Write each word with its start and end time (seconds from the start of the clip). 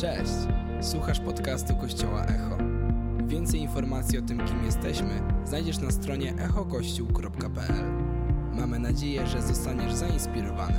Cześć! 0.00 0.32
Słuchasz 0.80 1.20
podcastu 1.20 1.76
Kościoła 1.76 2.24
Echo. 2.24 2.58
Więcej 3.26 3.60
informacji 3.60 4.18
o 4.18 4.22
tym, 4.22 4.46
kim 4.46 4.64
jesteśmy, 4.64 5.22
znajdziesz 5.44 5.78
na 5.78 5.90
stronie 5.90 6.34
echokościół.pl. 6.38 7.84
Mamy 8.52 8.78
nadzieję, 8.78 9.26
że 9.26 9.42
zostaniesz 9.42 9.92
zainspirowany. 9.92 10.78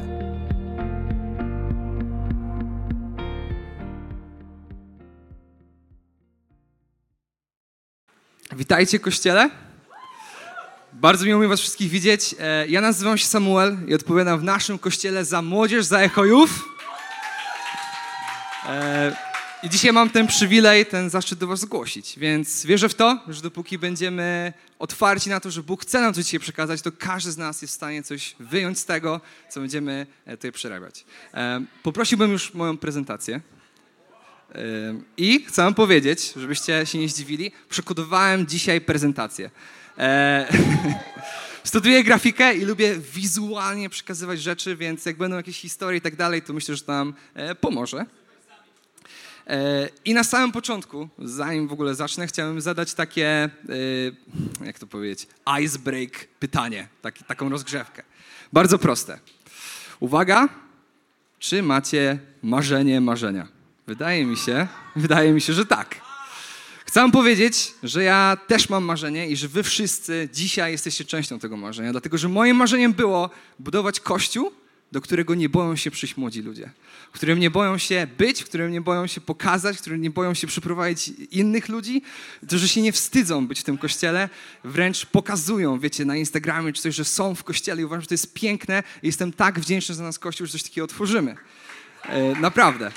Witajcie 8.55 8.99
Kościele. 8.99 9.49
Bardzo 10.93 11.25
miło 11.25 11.41
mi 11.41 11.47
Was 11.47 11.59
wszystkich 11.59 11.89
widzieć. 11.89 12.35
E, 12.39 12.67
Ja 12.67 12.81
nazywam 12.81 13.17
się 13.17 13.25
Samuel 13.25 13.77
i 13.87 13.93
odpowiadam 13.93 14.39
w 14.39 14.43
naszym 14.43 14.79
kościele 14.79 15.25
za 15.25 15.41
młodzież, 15.41 15.85
za 15.85 15.99
echojów. 15.99 16.70
E, 18.65 19.15
I 19.63 19.69
dzisiaj 19.69 19.93
mam 19.93 20.09
ten 20.09 20.27
przywilej, 20.27 20.85
ten 20.85 21.09
zaszczyt 21.09 21.39
do 21.39 21.47
Was 21.47 21.59
zgłosić. 21.59 22.19
Więc 22.19 22.65
wierzę 22.65 22.89
w 22.89 22.95
to, 22.95 23.19
że 23.27 23.41
dopóki 23.41 23.77
będziemy 23.77 24.53
otwarci 24.79 25.29
na 25.29 25.39
to, 25.39 25.51
że 25.51 25.63
Bóg 25.63 25.81
chce 25.81 26.01
nam 26.01 26.13
coś 26.13 26.25
dzisiaj 26.25 26.39
przekazać, 26.39 26.81
to 26.81 26.91
każdy 26.91 27.31
z 27.31 27.37
nas 27.37 27.61
jest 27.61 27.73
w 27.73 27.75
stanie 27.75 28.03
coś 28.03 28.35
wyjąć 28.39 28.79
z 28.79 28.85
tego, 28.85 29.21
co 29.49 29.59
będziemy 29.59 30.07
e, 30.25 30.37
tutaj 30.37 30.51
przerabiać. 30.51 31.05
E, 31.33 31.61
Poprosiłbym 31.83 32.31
już 32.31 32.53
moją 32.53 32.77
prezentację. 32.77 33.41
I 35.17 35.45
chcę 35.45 35.61
wam 35.61 35.73
powiedzieć, 35.73 36.33
żebyście 36.35 36.85
się 36.85 36.97
nie 36.97 37.09
zdziwili, 37.09 37.51
przygotowałem 37.69 38.47
dzisiaj 38.47 38.81
prezentację. 38.81 39.49
Studiuję 41.63 42.03
grafikę 42.03 42.55
i 42.55 42.65
lubię 42.65 42.95
wizualnie 43.13 43.89
przekazywać 43.89 44.41
rzeczy, 44.41 44.75
więc 44.75 45.05
jak 45.05 45.17
będą 45.17 45.37
jakieś 45.37 45.59
historie 45.59 45.97
i 45.97 46.01
tak 46.01 46.15
dalej, 46.15 46.41
to 46.41 46.53
myślę, 46.53 46.75
że 46.75 46.83
to 46.83 46.91
nam 46.91 47.13
pomoże. 47.61 48.05
E, 49.47 49.89
I 50.05 50.13
na 50.13 50.23
samym 50.23 50.51
początku, 50.51 51.09
zanim 51.19 51.67
w 51.67 51.73
ogóle 51.73 51.95
zacznę, 51.95 52.27
chciałem 52.27 52.61
zadać 52.61 52.93
takie, 52.93 53.49
e, 54.61 54.65
jak 54.65 54.79
to 54.79 54.87
powiedzieć, 54.87 55.27
icebreak 55.61 56.27
pytanie, 56.39 56.87
taką 57.27 57.49
rozgrzewkę. 57.49 58.03
Bardzo 58.53 58.79
proste. 58.79 59.19
Uwaga, 59.99 60.49
czy 61.39 61.63
macie 61.63 62.19
marzenie 62.43 63.01
marzenia? 63.01 63.47
Wydaje 63.87 64.25
mi 64.25 64.37
się, 64.37 64.67
wydaje 64.95 65.31
mi 65.31 65.41
się, 65.41 65.53
że 65.53 65.65
tak. 65.65 66.01
Chcę 66.85 67.11
powiedzieć, 67.11 67.73
że 67.83 68.03
ja 68.03 68.37
też 68.47 68.69
mam 68.69 68.83
marzenie 68.83 69.27
i 69.27 69.35
że 69.35 69.47
wy 69.47 69.63
wszyscy 69.63 70.29
dzisiaj 70.33 70.71
jesteście 70.71 71.05
częścią 71.05 71.39
tego 71.39 71.57
marzenia, 71.57 71.91
dlatego 71.91 72.17
że 72.17 72.29
moim 72.29 72.55
marzeniem 72.55 72.93
było 72.93 73.29
budować 73.59 73.99
kościół, 73.99 74.51
do 74.91 75.01
którego 75.01 75.35
nie 75.35 75.49
boją 75.49 75.75
się 75.75 75.91
przyjść 75.91 76.17
młodzi 76.17 76.41
ludzie, 76.41 76.69
w 77.11 77.15
którym 77.15 77.39
nie 77.39 77.49
boją 77.49 77.77
się 77.77 78.07
być, 78.17 78.41
w 78.41 78.45
którym 78.45 78.71
nie 78.71 78.81
boją 78.81 79.07
się 79.07 79.21
pokazać, 79.21 79.77
w 79.77 79.81
którym 79.81 80.01
nie 80.01 80.09
boją 80.09 80.33
się 80.33 80.47
przyprowadzić 80.47 81.11
innych 81.31 81.69
ludzi, 81.69 82.01
którzy 82.47 82.67
się 82.67 82.81
nie 82.81 82.91
wstydzą 82.91 83.47
być 83.47 83.59
w 83.59 83.63
tym 83.63 83.77
kościele, 83.77 84.29
wręcz 84.63 85.05
pokazują, 85.05 85.79
wiecie, 85.79 86.05
na 86.05 86.15
Instagramie 86.15 86.73
czy 86.73 86.81
coś, 86.81 86.95
że 86.95 87.05
są 87.05 87.35
w 87.35 87.43
kościele 87.43 87.81
i 87.81 87.85
uważam, 87.85 88.01
że 88.01 88.07
to 88.07 88.13
jest 88.13 88.33
piękne 88.33 88.83
i 89.03 89.07
jestem 89.07 89.33
tak 89.33 89.59
wdzięczny 89.59 89.95
za 89.95 90.03
nas 90.03 90.19
kościół, 90.19 90.47
że 90.47 90.51
coś 90.51 90.63
takiego 90.63 90.85
otworzymy. 90.85 91.35
E, 92.03 92.39
naprawdę. 92.39 92.91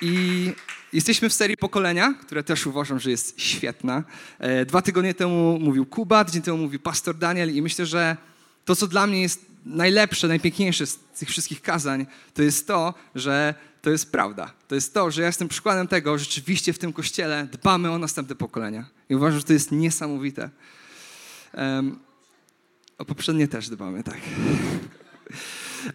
I 0.00 0.52
jesteśmy 0.92 1.28
w 1.28 1.32
serii 1.32 1.56
pokolenia, 1.56 2.14
które 2.20 2.42
też 2.42 2.66
uważam, 2.66 3.00
że 3.00 3.10
jest 3.10 3.40
świetna. 3.40 4.04
E, 4.38 4.66
Dwa 4.66 4.82
tygodnie 4.82 5.14
temu 5.14 5.58
mówił 5.60 5.86
Kuba, 5.86 6.24
tydzień 6.24 6.42
temu 6.42 6.58
mówił 6.58 6.80
pastor 6.80 7.16
Daniel 7.16 7.54
i 7.54 7.62
myślę, 7.62 7.86
że 7.86 8.16
to, 8.64 8.76
co 8.76 8.86
dla 8.86 9.06
mnie 9.06 9.22
jest 9.22 9.46
najlepsze, 9.66 10.28
najpiękniejsze 10.28 10.86
z 10.86 10.98
tych 11.18 11.28
wszystkich 11.28 11.62
kazań, 11.62 12.06
to 12.34 12.42
jest 12.42 12.66
to, 12.66 12.94
że 13.14 13.54
to 13.82 13.90
jest 13.90 14.12
prawda. 14.12 14.52
To 14.68 14.74
jest 14.74 14.94
to, 14.94 15.10
że 15.10 15.20
ja 15.20 15.26
jestem 15.26 15.48
przykładem 15.48 15.88
tego, 15.88 16.18
że 16.18 16.24
rzeczywiście 16.24 16.72
w 16.72 16.78
tym 16.78 16.92
kościele 16.92 17.48
dbamy 17.52 17.90
o 17.90 17.98
następne 17.98 18.34
pokolenia. 18.34 18.86
I 19.08 19.14
uważam, 19.14 19.38
że 19.38 19.46
to 19.46 19.52
jest 19.52 19.72
niesamowite. 19.72 20.50
Em, 21.52 21.98
o 22.98 23.04
poprzednie 23.04 23.48
też 23.48 23.68
dbamy, 23.68 24.02
tak. 24.02 24.20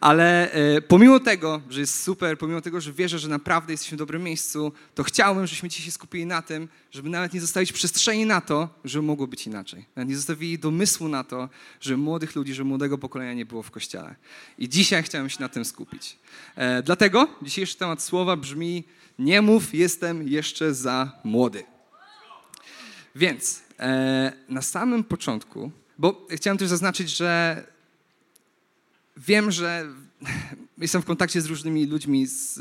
Ale 0.01 0.51
e, 0.51 0.81
pomimo 0.81 1.19
tego, 1.19 1.61
że 1.69 1.79
jest 1.79 2.03
super, 2.03 2.38
pomimo 2.38 2.61
tego, 2.61 2.81
że 2.81 2.94
wierzę, 2.94 3.19
że 3.19 3.27
naprawdę 3.27 3.73
jesteśmy 3.73 3.95
w 3.95 4.00
dobrym 4.00 4.23
miejscu, 4.23 4.72
to 4.95 5.03
chciałbym, 5.03 5.47
żebyśmy 5.47 5.69
dzisiaj 5.69 5.85
się 5.85 5.91
skupili 5.91 6.25
na 6.25 6.41
tym, 6.41 6.67
żeby 6.91 7.09
nawet 7.09 7.33
nie 7.33 7.41
zostawić 7.41 7.73
przestrzeni 7.73 8.25
na 8.25 8.41
to, 8.41 8.69
żeby 8.85 9.05
mogło 9.05 9.27
być 9.27 9.47
inaczej. 9.47 9.85
Nawet 9.95 10.09
nie 10.09 10.16
zostawili 10.16 10.59
domysłu 10.59 11.07
na 11.07 11.23
to, 11.23 11.50
że 11.81 11.97
młodych 11.97 12.35
ludzi, 12.35 12.53
że 12.53 12.63
młodego 12.63 12.97
pokolenia 12.97 13.33
nie 13.33 13.45
było 13.45 13.63
w 13.63 13.72
kościele. 13.72 14.16
I 14.57 14.69
dzisiaj 14.69 15.03
chciałem 15.03 15.29
się 15.29 15.38
na 15.39 15.50
tym 15.50 15.66
skupić. 15.66 16.17
E, 16.56 16.83
dlatego 16.83 17.27
dzisiejszy 17.41 17.77
temat 17.77 18.01
słowa 18.01 18.35
brzmi: 18.35 18.83
Nie 19.19 19.41
mów, 19.41 19.73
jestem 19.73 20.27
jeszcze 20.27 20.73
za 20.73 21.11
młody. 21.23 21.63
Więc 23.16 23.61
e, 23.79 24.33
na 24.50 24.61
samym 24.61 25.03
początku, 25.03 25.71
bo 25.97 26.27
chciałem 26.29 26.57
też 26.57 26.67
zaznaczyć, 26.69 27.09
że 27.09 27.63
wiem, 29.28 29.52
że 29.52 29.88
jestem 30.78 31.02
w 31.02 31.06
kontakcie 31.06 31.41
z 31.41 31.46
różnymi 31.46 31.85
ludźmi 31.85 32.28
z, 32.28 32.59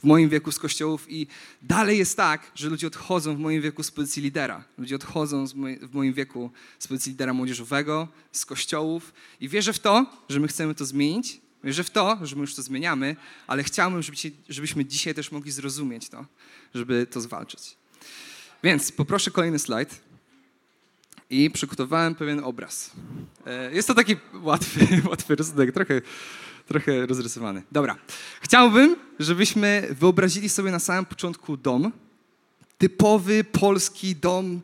w 0.00 0.04
moim 0.04 0.28
wieku 0.28 0.52
z 0.52 0.58
kościołów 0.58 1.06
i 1.10 1.26
dalej 1.62 1.98
jest 1.98 2.16
tak, 2.16 2.50
że 2.54 2.68
ludzie 2.68 2.86
odchodzą 2.86 3.36
w 3.36 3.38
moim 3.38 3.62
wieku 3.62 3.82
z 3.82 3.90
pozycji 3.90 4.22
lidera. 4.22 4.64
Ludzie 4.78 4.96
odchodzą 4.96 5.44
moj, 5.54 5.78
w 5.82 5.94
moim 5.94 6.12
wieku 6.12 6.50
z 6.78 6.88
pozycji 6.88 7.12
lidera 7.12 7.34
młodzieżowego, 7.34 8.08
z 8.32 8.46
kościołów 8.46 9.12
i 9.40 9.48
wierzę 9.48 9.72
w 9.72 9.78
to, 9.78 10.06
że 10.28 10.40
my 10.40 10.48
chcemy 10.48 10.74
to 10.74 10.84
zmienić. 10.84 11.40
Wierzę 11.64 11.84
w 11.84 11.90
to, 11.90 12.18
że 12.22 12.36
my 12.36 12.40
już 12.40 12.54
to 12.54 12.62
zmieniamy, 12.62 13.16
ale 13.46 13.62
chciałbym, 13.62 14.02
żebyście, 14.02 14.30
żebyśmy 14.48 14.84
dzisiaj 14.84 15.14
też 15.14 15.32
mogli 15.32 15.52
zrozumieć 15.52 16.08
to, 16.08 16.26
żeby 16.74 17.06
to 17.10 17.20
zwalczyć. 17.20 17.76
Więc 18.62 18.92
poproszę 18.92 19.30
kolejny 19.30 19.58
slajd 19.58 20.00
i 21.30 21.50
przygotowałem 21.50 22.14
pewien 22.14 22.40
obraz. 22.44 22.90
E, 23.46 23.72
Jest 23.74 23.88
to 23.88 23.94
taki 23.94 24.16
łatwy, 24.42 24.80
łatwy 25.10 25.34
rysunek, 25.36 25.72
trochę, 25.72 26.00
trochę 26.66 27.06
rozrysowany. 27.06 27.62
Dobra. 27.72 27.96
Chciałbym, 28.40 28.96
żebyśmy 29.18 29.88
wyobrazili 29.90 30.48
sobie 30.48 30.70
na 30.70 30.78
samym 30.78 31.04
początku 31.04 31.56
dom. 31.56 31.92
Typowy 32.78 33.44
polski 33.44 34.16
dom. 34.16 34.60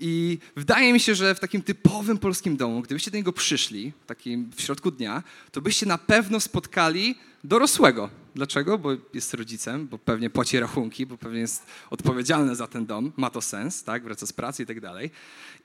I 0.00 0.38
wydaje 0.56 0.92
mi 0.92 1.00
się, 1.00 1.14
że 1.14 1.34
w 1.34 1.40
takim 1.40 1.62
typowym 1.62 2.18
polskim 2.18 2.56
domu, 2.56 2.82
gdybyście 2.82 3.10
do 3.10 3.16
niego 3.16 3.32
przyszli, 3.32 3.92
takim 4.06 4.50
w 4.56 4.60
środku 4.60 4.90
dnia, 4.90 5.22
to 5.52 5.60
byście 5.60 5.86
na 5.86 5.98
pewno 5.98 6.40
spotkali 6.40 7.14
dorosłego. 7.44 8.10
Dlaczego? 8.34 8.78
Bo 8.78 8.90
jest 9.14 9.34
rodzicem, 9.34 9.88
bo 9.88 9.98
pewnie 9.98 10.30
płaci 10.30 10.60
rachunki, 10.60 11.06
bo 11.06 11.18
pewnie 11.18 11.40
jest 11.40 11.66
odpowiedzialny 11.90 12.56
za 12.56 12.66
ten 12.66 12.86
dom, 12.86 13.12
ma 13.16 13.30
to 13.30 13.42
sens, 13.42 13.84
tak? 13.84 14.04
Wraca 14.04 14.26
z 14.26 14.32
pracy 14.32 14.62
i 14.62 14.66
tak 14.66 14.80
dalej. 14.80 15.10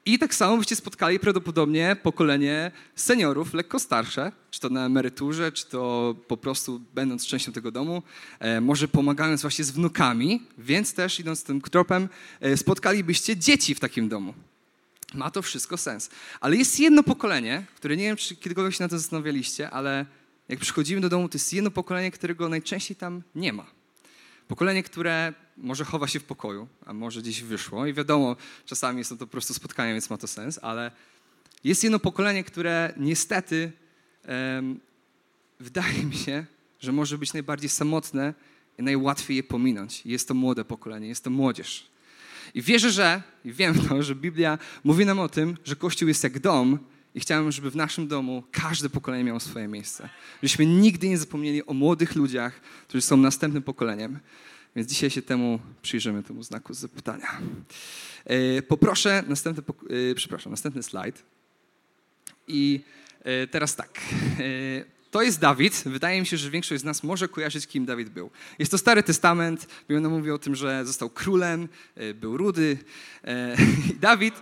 I 0.06 0.20
tak 0.20 0.36
samo 0.36 0.58
byście 0.58 0.76
spotkali 0.76 1.20
prawdopodobnie 1.20 1.96
pokolenie 2.04 2.72
seniorów, 2.96 3.54
lekko 3.54 3.80
starsze, 3.80 4.32
czy 4.52 4.60
to 4.60 4.70
na 4.70 4.86
emeryturze, 4.86 5.52
czy 5.52 5.66
to 5.66 6.16
po 6.28 6.38
prostu 6.38 6.82
będąc 6.96 7.26
częścią 7.26 7.52
tego 7.52 7.72
domu, 7.72 8.04
e, 8.40 8.62
może 8.62 8.88
pomagając 8.88 9.42
właśnie 9.42 9.66
z 9.66 9.72
wnukami, 9.72 10.44
więc 10.58 10.94
też 10.94 11.20
idąc 11.20 11.44
tym 11.44 11.62
tropem, 11.62 12.10
e, 12.42 12.58
spotkalibyście 12.58 13.38
dzieci 13.38 13.76
w 13.76 13.80
takim 13.80 14.10
domu. 14.10 14.34
Ma 15.14 15.32
to 15.32 15.42
wszystko 15.42 15.78
sens. 15.78 16.10
Ale 16.40 16.56
jest 16.56 16.80
jedno 16.80 17.04
pokolenie, 17.04 17.66
które 17.76 17.98
nie 17.98 18.04
wiem, 18.04 18.18
czy 18.18 18.36
kiedykolwiek 18.36 18.76
się 18.76 18.84
na 18.84 18.90
to 18.90 19.00
zastanawialiście, 19.00 19.70
ale 19.70 20.06
jak 20.50 20.60
przychodzimy 20.60 21.02
do 21.02 21.10
domu, 21.10 21.30
to 21.30 21.36
jest 21.36 21.54
jedno 21.54 21.72
pokolenie, 21.72 22.12
którego 22.12 22.50
najczęściej 22.50 22.98
tam 22.98 23.24
nie 23.36 23.54
ma. 23.54 23.66
Pokolenie, 24.48 24.84
które 24.84 25.34
może 25.58 25.86
chowa 25.86 26.08
się 26.08 26.20
w 26.20 26.24
pokoju, 26.24 26.68
a 26.86 26.94
może 26.94 27.22
gdzieś 27.22 27.42
wyszło 27.42 27.86
i 27.86 27.94
wiadomo, 27.94 28.36
czasami 28.66 28.98
jest 28.98 29.10
to 29.10 29.18
po 29.18 29.28
prostu 29.28 29.54
spotkanie, 29.54 29.94
więc 29.94 30.10
ma 30.10 30.18
to 30.18 30.28
sens, 30.28 30.60
ale 30.62 30.92
jest 31.64 31.84
jedno 31.84 32.00
pokolenie, 32.00 32.44
które 32.44 32.94
niestety 32.98 33.72
em, 34.24 34.80
wydaje 35.60 36.04
mi 36.04 36.16
się, 36.16 36.46
że 36.80 36.92
może 36.92 37.18
być 37.18 37.34
najbardziej 37.34 37.70
samotne 37.70 38.34
i 38.78 38.84
najłatwiej 38.84 39.38
je 39.38 39.44
pominąć. 39.44 40.06
Jest 40.06 40.28
to 40.28 40.34
młode 40.34 40.66
pokolenie, 40.66 41.08
jest 41.08 41.24
to 41.24 41.30
młodzież. 41.30 41.88
I 42.54 42.62
wierzę, 42.62 42.92
że, 42.92 43.22
i 43.46 43.54
wiem 43.54 43.88
to, 43.88 44.04
że 44.04 44.16
Biblia 44.16 44.58
mówi 44.84 45.06
nam 45.06 45.20
o 45.20 45.30
tym, 45.30 45.58
że 45.66 45.76
Kościół 45.76 46.08
jest 46.08 46.24
jak 46.24 46.40
dom 46.40 46.80
i 47.18 47.20
chciałem, 47.20 47.52
żeby 47.52 47.72
w 47.72 47.76
naszym 47.76 48.08
domu 48.08 48.44
każde 48.52 48.90
pokolenie 48.90 49.24
miało 49.24 49.40
swoje 49.40 49.68
miejsce. 49.68 50.10
Żebyśmy 50.44 50.66
nigdy 50.66 51.10
nie 51.10 51.18
zapomnieli 51.18 51.66
o 51.66 51.74
młodych 51.74 52.16
ludziach, 52.16 52.62
którzy 52.88 53.02
są 53.02 53.18
następnym 53.18 53.64
pokoleniem. 53.64 54.20
Więc 54.76 54.90
dzisiaj 54.90 55.10
się 55.10 55.22
temu 55.22 55.60
przyjrzymy, 55.82 56.24
temu 56.24 56.44
znaku 56.44 56.74
zapytania. 56.74 57.38
E, 58.26 58.62
Poproszę 58.62 59.24
następny, 59.28 59.64
e, 60.12 60.16
przepraszam, 60.16 60.52
następny 60.52 60.84
slajd. 60.84 61.24
I 62.48 62.82
teraz 63.52 63.76
tak. 63.76 64.00
E, 64.40 64.98
To 65.12 65.22
jest 65.22 65.40
Dawid. 65.40 65.84
Wydaje 65.86 66.20
mi 66.20 66.28
się, 66.28 66.38
że 66.38 66.50
większość 66.50 66.82
z 66.82 66.86
nas 66.86 67.04
może 67.04 67.28
kojarzyć, 67.28 67.68
kim 67.68 67.86
Dawid 67.86 68.10
był. 68.10 68.30
Jest 68.60 68.72
to 68.72 68.78
Stary 68.78 69.04
Testament. 69.04 69.68
Biblia 69.90 70.10
mówi 70.10 70.32
o 70.32 70.38
tym, 70.38 70.56
że 70.56 70.86
został 70.86 71.10
królem, 71.10 71.68
e, 71.96 72.14
był 72.14 72.38
rudy. 72.38 72.78
E, 73.24 73.58
Dawid, 74.02 74.34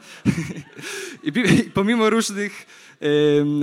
i 1.23 1.31
pomimo 1.73 2.09
różnych 2.09 2.65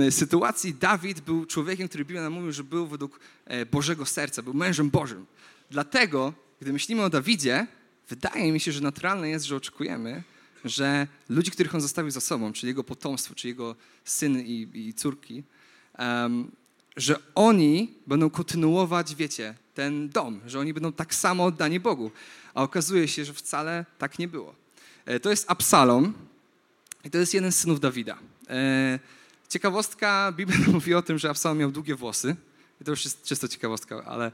sytuacji, 0.09 0.73
Dawid 0.73 1.21
był 1.21 1.45
człowiekiem, 1.45 1.87
który 1.87 2.05
Biblia 2.05 2.21
nam 2.21 2.33
mówi, 2.33 2.53
że 2.53 2.63
był 2.63 2.87
według 2.87 3.19
e, 3.45 3.65
Bożego 3.65 4.05
serca, 4.05 4.41
był 4.41 4.53
mężem 4.53 4.89
Bożym. 4.89 5.25
dlatego, 5.69 6.33
gdy 6.61 6.73
myślimy 6.73 7.03
o 7.03 7.09
Dawidzie, 7.09 7.67
wydaje 8.09 8.51
mi 8.51 8.59
się, 8.59 8.71
że 8.71 8.81
naturalne 8.81 9.29
jest, 9.29 9.45
że 9.45 9.55
oczekujemy, 9.55 10.23
że 10.65 11.07
ludzi, 11.29 11.51
których 11.51 11.75
on 11.75 11.81
zostawił 11.81 12.11
za 12.11 12.21
sobą, 12.21 12.53
czyli 12.53 12.67
jego 12.67 12.83
potomstwo, 12.83 13.35
czy 13.35 13.47
jego 13.47 13.75
syny 14.05 14.43
i, 14.43 14.87
i 14.87 14.93
córki, 14.93 15.43
um, 15.99 16.51
że 16.97 17.15
oni 17.35 17.93
będą 18.07 18.29
kontynuować, 18.29 19.15
wiecie, 19.15 19.55
ten 19.73 20.09
dom, 20.09 20.41
że 20.45 20.59
oni 20.59 20.73
będą 20.73 20.91
tak 20.91 21.15
samo 21.15 21.45
oddani 21.45 21.79
Bogu. 21.79 22.11
A 22.53 22.63
okazuje 22.63 23.07
się, 23.07 23.25
że 23.25 23.33
wcale 23.33 23.85
tak 23.97 24.19
nie 24.19 24.27
było. 24.27 24.55
E, 25.05 25.19
to 25.19 25.29
jest 25.29 25.51
Absalom 25.51 26.13
i 27.03 27.09
to 27.09 27.17
jest 27.17 27.33
jeden 27.33 27.51
z 27.51 27.59
synów 27.59 27.79
Dawida. 27.79 28.17
E, 28.49 28.99
ciekawostka, 29.49 30.33
Biblia 30.37 30.57
mówi 30.73 30.93
o 30.93 31.01
tym, 31.01 31.17
że 31.17 31.29
Absalom 31.29 31.57
miał 31.57 31.71
długie 31.71 31.95
włosy. 31.95 32.35
To 32.85 32.91
już 32.91 33.05
jest 33.05 33.23
czysto 33.23 33.47
ciekawostka, 33.47 34.03
ale 34.05 34.31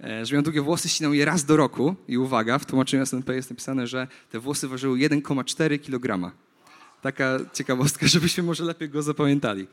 e, 0.00 0.26
że 0.26 0.34
miał 0.34 0.42
długie 0.42 0.60
włosy, 0.60 0.88
ścinał 0.88 1.14
je 1.14 1.24
raz 1.24 1.44
do 1.44 1.56
roku. 1.56 1.96
I 2.08 2.18
uwaga, 2.18 2.58
w 2.58 2.66
tłumaczeniu 2.66 3.06
SNP 3.06 3.34
jest 3.34 3.50
napisane, 3.50 3.86
że 3.86 4.08
te 4.30 4.40
włosy 4.40 4.68
ważyły 4.68 4.98
1,4 4.98 5.80
kg. 5.80 6.32
Taka 7.02 7.38
ciekawostka, 7.52 8.08
żebyśmy 8.16 8.42
może 8.42 8.64
lepiej 8.64 8.88
go 8.88 9.02
zapamiętali. 9.02 9.66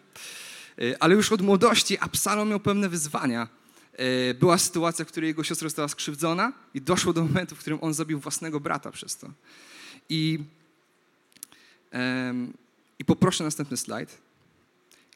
Ale 0.99 1.15
już 1.15 1.31
od 1.31 1.41
młodości 1.41 1.97
Absalom 1.99 2.49
miał 2.49 2.59
pewne 2.59 2.89
wyzwania. 2.89 3.47
Była 4.39 4.57
sytuacja, 4.57 5.05
w 5.05 5.07
której 5.07 5.27
jego 5.27 5.43
siostra 5.43 5.65
została 5.65 5.87
skrzywdzona 5.87 6.53
i 6.73 6.81
doszło 6.81 7.13
do 7.13 7.23
momentu, 7.23 7.55
w 7.55 7.59
którym 7.59 7.79
on 7.81 7.93
zabił 7.93 8.19
własnego 8.19 8.59
brata 8.59 8.91
przez 8.91 9.17
to. 9.17 9.27
I, 10.09 10.39
i 12.99 13.05
poproszę 13.05 13.43
następny 13.43 13.77
slajd. 13.77 14.26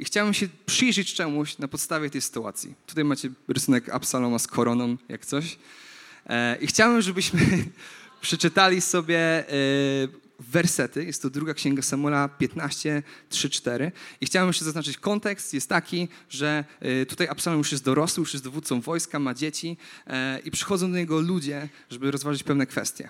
I 0.01 0.05
chciałem 0.05 0.33
się 0.33 0.47
przyjrzeć 0.65 1.13
czemuś 1.13 1.57
na 1.57 1.67
podstawie 1.67 2.09
tej 2.09 2.21
sytuacji. 2.21 2.75
Tutaj 2.87 3.03
macie 3.03 3.29
rysunek 3.47 3.89
Absaloma 3.89 4.39
z 4.39 4.47
koroną, 4.47 4.97
jak 5.09 5.25
coś. 5.25 5.57
E, 6.25 6.57
I 6.61 6.67
chciałem, 6.67 7.01
żebyśmy 7.01 7.39
przeczytali 8.21 8.81
sobie 8.81 9.17
e, 9.17 9.53
wersety. 10.39 11.05
Jest 11.05 11.21
to 11.21 11.29
druga 11.29 11.53
księga 11.53 11.81
Samuela 11.81 12.29
15, 12.29 13.03
3, 13.29 13.49
4. 13.49 13.91
I 14.21 14.25
chciałem 14.25 14.49
jeszcze 14.49 14.65
zaznaczyć 14.65 14.97
kontekst. 14.97 15.53
Jest 15.53 15.69
taki, 15.69 16.07
że 16.29 16.65
e, 16.79 17.05
tutaj 17.05 17.27
Absalom 17.27 17.59
już 17.59 17.71
jest 17.71 17.83
dorosły, 17.83 18.21
już 18.21 18.33
jest 18.33 18.45
dowódcą 18.45 18.81
wojska, 18.81 19.19
ma 19.19 19.33
dzieci 19.33 19.77
i 20.43 20.51
przychodzą 20.51 20.91
do 20.91 20.97
niego 20.97 21.21
ludzie, 21.21 21.69
żeby 21.89 22.11
rozważyć 22.11 22.43
pewne 22.43 22.65
kwestie. 22.65 23.09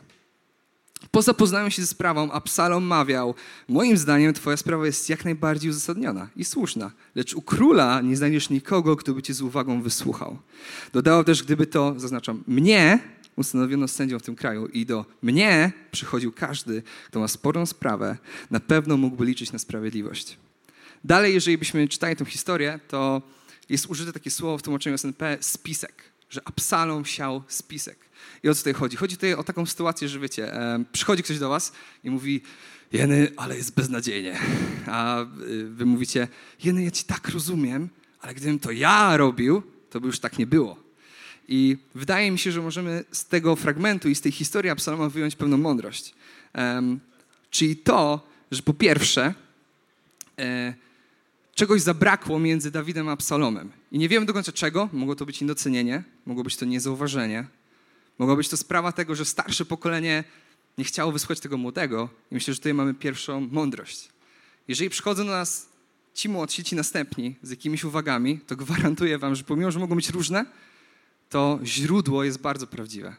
Po 1.12 1.22
zapoznaniu 1.22 1.72
się 1.72 1.82
ze 1.82 1.88
sprawą, 1.88 2.32
Absalom 2.32 2.84
mawiał, 2.84 3.36
moim 3.68 3.98
zdaniem 3.98 4.34
twoja 4.34 4.58
sprawa 4.58 4.86
jest 4.86 5.10
jak 5.10 5.26
najbardziej 5.26 5.70
uzasadniona 5.70 6.30
i 6.36 6.46
słuszna, 6.46 6.92
lecz 7.16 7.34
u 7.34 7.42
króla 7.42 8.02
nie 8.02 8.18
znajdziesz 8.18 8.50
nikogo, 8.50 8.96
kto 8.96 9.14
by 9.14 9.22
cię 9.22 9.34
z 9.34 9.42
uwagą 9.42 9.82
wysłuchał. 9.82 10.38
Dodał 10.94 11.24
też, 11.24 11.44
gdyby 11.44 11.66
to, 11.66 11.94
zaznaczam, 11.98 12.44
mnie 12.48 13.00
ustanowiono 13.36 13.88
sędzią 13.88 14.20
w 14.20 14.24
tym 14.24 14.36
kraju 14.36 14.68
i 14.68 14.86
do 14.86 15.06
mnie 15.22 15.72
przychodził 15.92 16.32
każdy, 16.32 16.84
kto 17.08 17.20
ma 17.20 17.28
sporą 17.28 17.66
sprawę, 17.66 18.18
na 18.52 18.60
pewno 18.60 18.98
mógłby 18.98 19.26
liczyć 19.26 19.52
na 19.52 19.60
sprawiedliwość. 19.60 20.38
Dalej, 21.04 21.34
jeżeli 21.34 21.58
byśmy 21.58 21.88
czytali 21.88 22.16
tę 22.16 22.26
historię, 22.26 22.80
to 22.88 23.22
jest 23.70 23.86
użyte 23.86 24.14
takie 24.14 24.32
słowo 24.32 24.58
w 24.58 24.62
tłumaczeniu 24.62 24.98
SNP 24.98 25.38
spisek, 25.40 26.11
że 26.32 26.42
Absalom 26.46 27.06
siał 27.06 27.44
spisek. 27.48 27.98
I 28.44 28.50
o 28.50 28.56
co 28.56 28.60
tutaj 28.60 28.74
chodzi? 28.74 28.98
Chodzi 28.98 29.16
tutaj 29.16 29.34
o 29.34 29.44
taką 29.44 29.66
sytuację, 29.66 30.08
że 30.08 30.20
wiecie, 30.20 30.54
e, 30.54 30.84
przychodzi 30.92 31.24
ktoś 31.24 31.40
do 31.40 31.50
was 31.50 31.72
i 32.04 32.10
mówi, 32.10 32.42
Jeny, 32.92 33.32
ale 33.38 33.58
jest 33.58 33.76
beznadziejnie. 33.76 34.40
A 34.88 35.22
y, 35.22 35.26
wy 35.66 35.86
mówicie, 35.86 36.28
Jeny, 36.64 36.84
ja 36.84 36.92
ci 36.92 37.04
tak 37.04 37.30
rozumiem, 37.30 37.90
ale 38.22 38.34
gdybym 38.34 38.60
to 38.60 38.72
ja 38.72 39.18
robił, 39.18 39.64
to 39.90 40.02
by 40.02 40.08
już 40.08 40.20
tak 40.20 40.40
nie 40.40 40.48
było. 40.48 40.84
I 41.48 41.78
wydaje 41.96 42.32
mi 42.32 42.40
się, 42.40 42.52
że 42.52 42.62
możemy 42.62 43.04
z 43.12 43.26
tego 43.26 43.56
fragmentu 43.56 44.10
i 44.10 44.16
z 44.16 44.22
tej 44.22 44.32
historii 44.32 44.72
Absaloma 44.72 45.10
wyjąć 45.10 45.36
pewną 45.36 45.58
mądrość. 45.58 46.14
Czyli 47.50 47.76
to, 47.76 48.28
że 48.52 48.62
po 48.62 48.74
pierwsze, 48.74 49.34
e, 50.40 50.74
czegoś 51.62 51.82
zabrakło 51.82 52.40
między 52.40 52.72
Dawidem 52.72 53.10
a 53.10 53.12
Absalomem. 53.12 53.72
I 53.92 53.98
nie 53.98 54.10
wiemy 54.10 54.26
do 54.26 54.34
końca 54.34 54.52
czego. 54.52 54.90
Mogło 54.94 55.16
to 55.16 55.26
być 55.26 55.42
niedocenienie, 55.42 56.04
mogło 56.26 56.44
być 56.44 56.58
to 56.58 56.66
niezauważenie, 56.66 57.46
Mogła 58.20 58.36
być 58.36 58.50
to 58.50 58.58
sprawa 58.58 58.92
tego, 58.92 59.16
że 59.16 59.26
starsze 59.26 59.66
pokolenie 59.66 60.24
nie 60.78 60.84
chciało 60.84 61.12
wysłuchać 61.12 61.40
tego 61.40 61.58
młodego. 61.58 62.10
I 62.32 62.34
myślę, 62.34 62.54
że 62.54 62.58
tutaj 62.58 62.74
mamy 62.74 62.94
pierwszą 62.94 63.48
mądrość. 63.52 64.10
Jeżeli 64.68 64.90
przychodzą 64.90 65.26
do 65.26 65.32
nas 65.32 65.70
ci 66.14 66.30
młodsi, 66.30 66.64
ci 66.64 66.76
następni 66.76 67.36
z 67.42 67.50
jakimiś 67.50 67.84
uwagami, 67.84 68.40
to 68.40 68.56
gwarantuję 68.56 69.18
wam, 69.18 69.36
że 69.36 69.44
pomimo, 69.44 69.72
że 69.72 69.80
mogą 69.80 69.96
być 69.96 70.10
różne, 70.10 70.46
to 71.30 71.60
źródło 71.64 72.24
jest 72.24 72.42
bardzo 72.42 72.68
prawdziwe. 72.68 73.16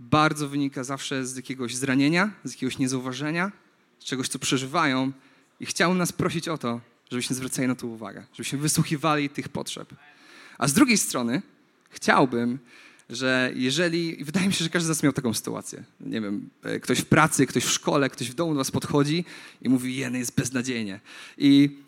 Bardzo 0.00 0.48
wynika 0.48 0.84
zawsze 0.84 1.26
z 1.26 1.36
jakiegoś 1.36 1.76
zranienia, 1.76 2.30
z 2.44 2.52
jakiegoś 2.52 2.78
niezauważenia, 2.78 3.52
z 3.98 4.04
czegoś, 4.04 4.28
co 4.28 4.38
przeżywają 4.38 5.12
i 5.60 5.66
chciałbym 5.66 5.98
nas 5.98 6.12
prosić 6.12 6.48
o 6.48 6.58
to, 6.58 6.80
żebyśmy 7.12 7.36
zwracali 7.36 7.68
na 7.68 7.74
to 7.74 7.86
uwagę, 7.86 8.24
żebyśmy 8.32 8.58
wysłuchiwali 8.58 9.28
tych 9.28 9.48
potrzeb. 9.48 9.94
A 10.58 10.68
z 10.68 10.72
drugiej 10.72 10.98
strony 10.98 11.42
chciałbym, 11.90 12.58
że 13.10 13.52
jeżeli, 13.54 14.24
wydaje 14.24 14.46
mi 14.46 14.52
się, 14.52 14.64
że 14.64 14.70
każdy 14.70 14.86
z 14.86 14.88
nas 14.88 15.02
miał 15.02 15.12
taką 15.12 15.34
sytuację, 15.34 15.84
nie 16.00 16.20
wiem, 16.20 16.50
e, 16.62 16.80
ktoś 16.80 16.98
w 16.98 17.04
pracy, 17.04 17.46
ktoś 17.46 17.64
w 17.64 17.70
szkole, 17.70 18.10
ktoś 18.10 18.30
w 18.30 18.34
domu 18.34 18.52
do 18.52 18.58
was 18.58 18.70
podchodzi 18.70 19.24
i 19.62 19.68
mówi, 19.68 19.96
jeny 19.96 20.18
jest 20.18 20.34
beznadziejnie. 20.34 21.00
I, 21.38 21.78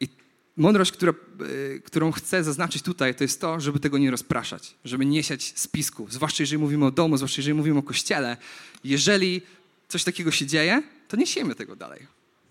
i 0.00 0.08
mądrość, 0.56 0.92
która, 0.92 1.12
e, 1.12 1.78
którą 1.78 2.12
chcę 2.12 2.44
zaznaczyć 2.44 2.82
tutaj, 2.82 3.14
to 3.14 3.24
jest 3.24 3.40
to, 3.40 3.60
żeby 3.60 3.80
tego 3.80 3.98
nie 3.98 4.10
rozpraszać, 4.10 4.74
żeby 4.84 5.06
nie 5.06 5.22
siać 5.22 5.52
spisku, 5.58 6.06
zwłaszcza 6.10 6.42
jeżeli 6.42 6.62
mówimy 6.62 6.86
o 6.86 6.90
domu, 6.90 7.16
zwłaszcza 7.16 7.40
jeżeli 7.40 7.54
mówimy 7.54 7.78
o 7.78 7.82
kościele. 7.82 8.36
Jeżeli 8.84 9.42
coś 9.88 10.04
takiego 10.04 10.30
się 10.30 10.46
dzieje, 10.46 10.82
to 11.08 11.16
nie 11.16 11.26
siejmy 11.26 11.54
tego 11.54 11.76
dalej. 11.76 12.06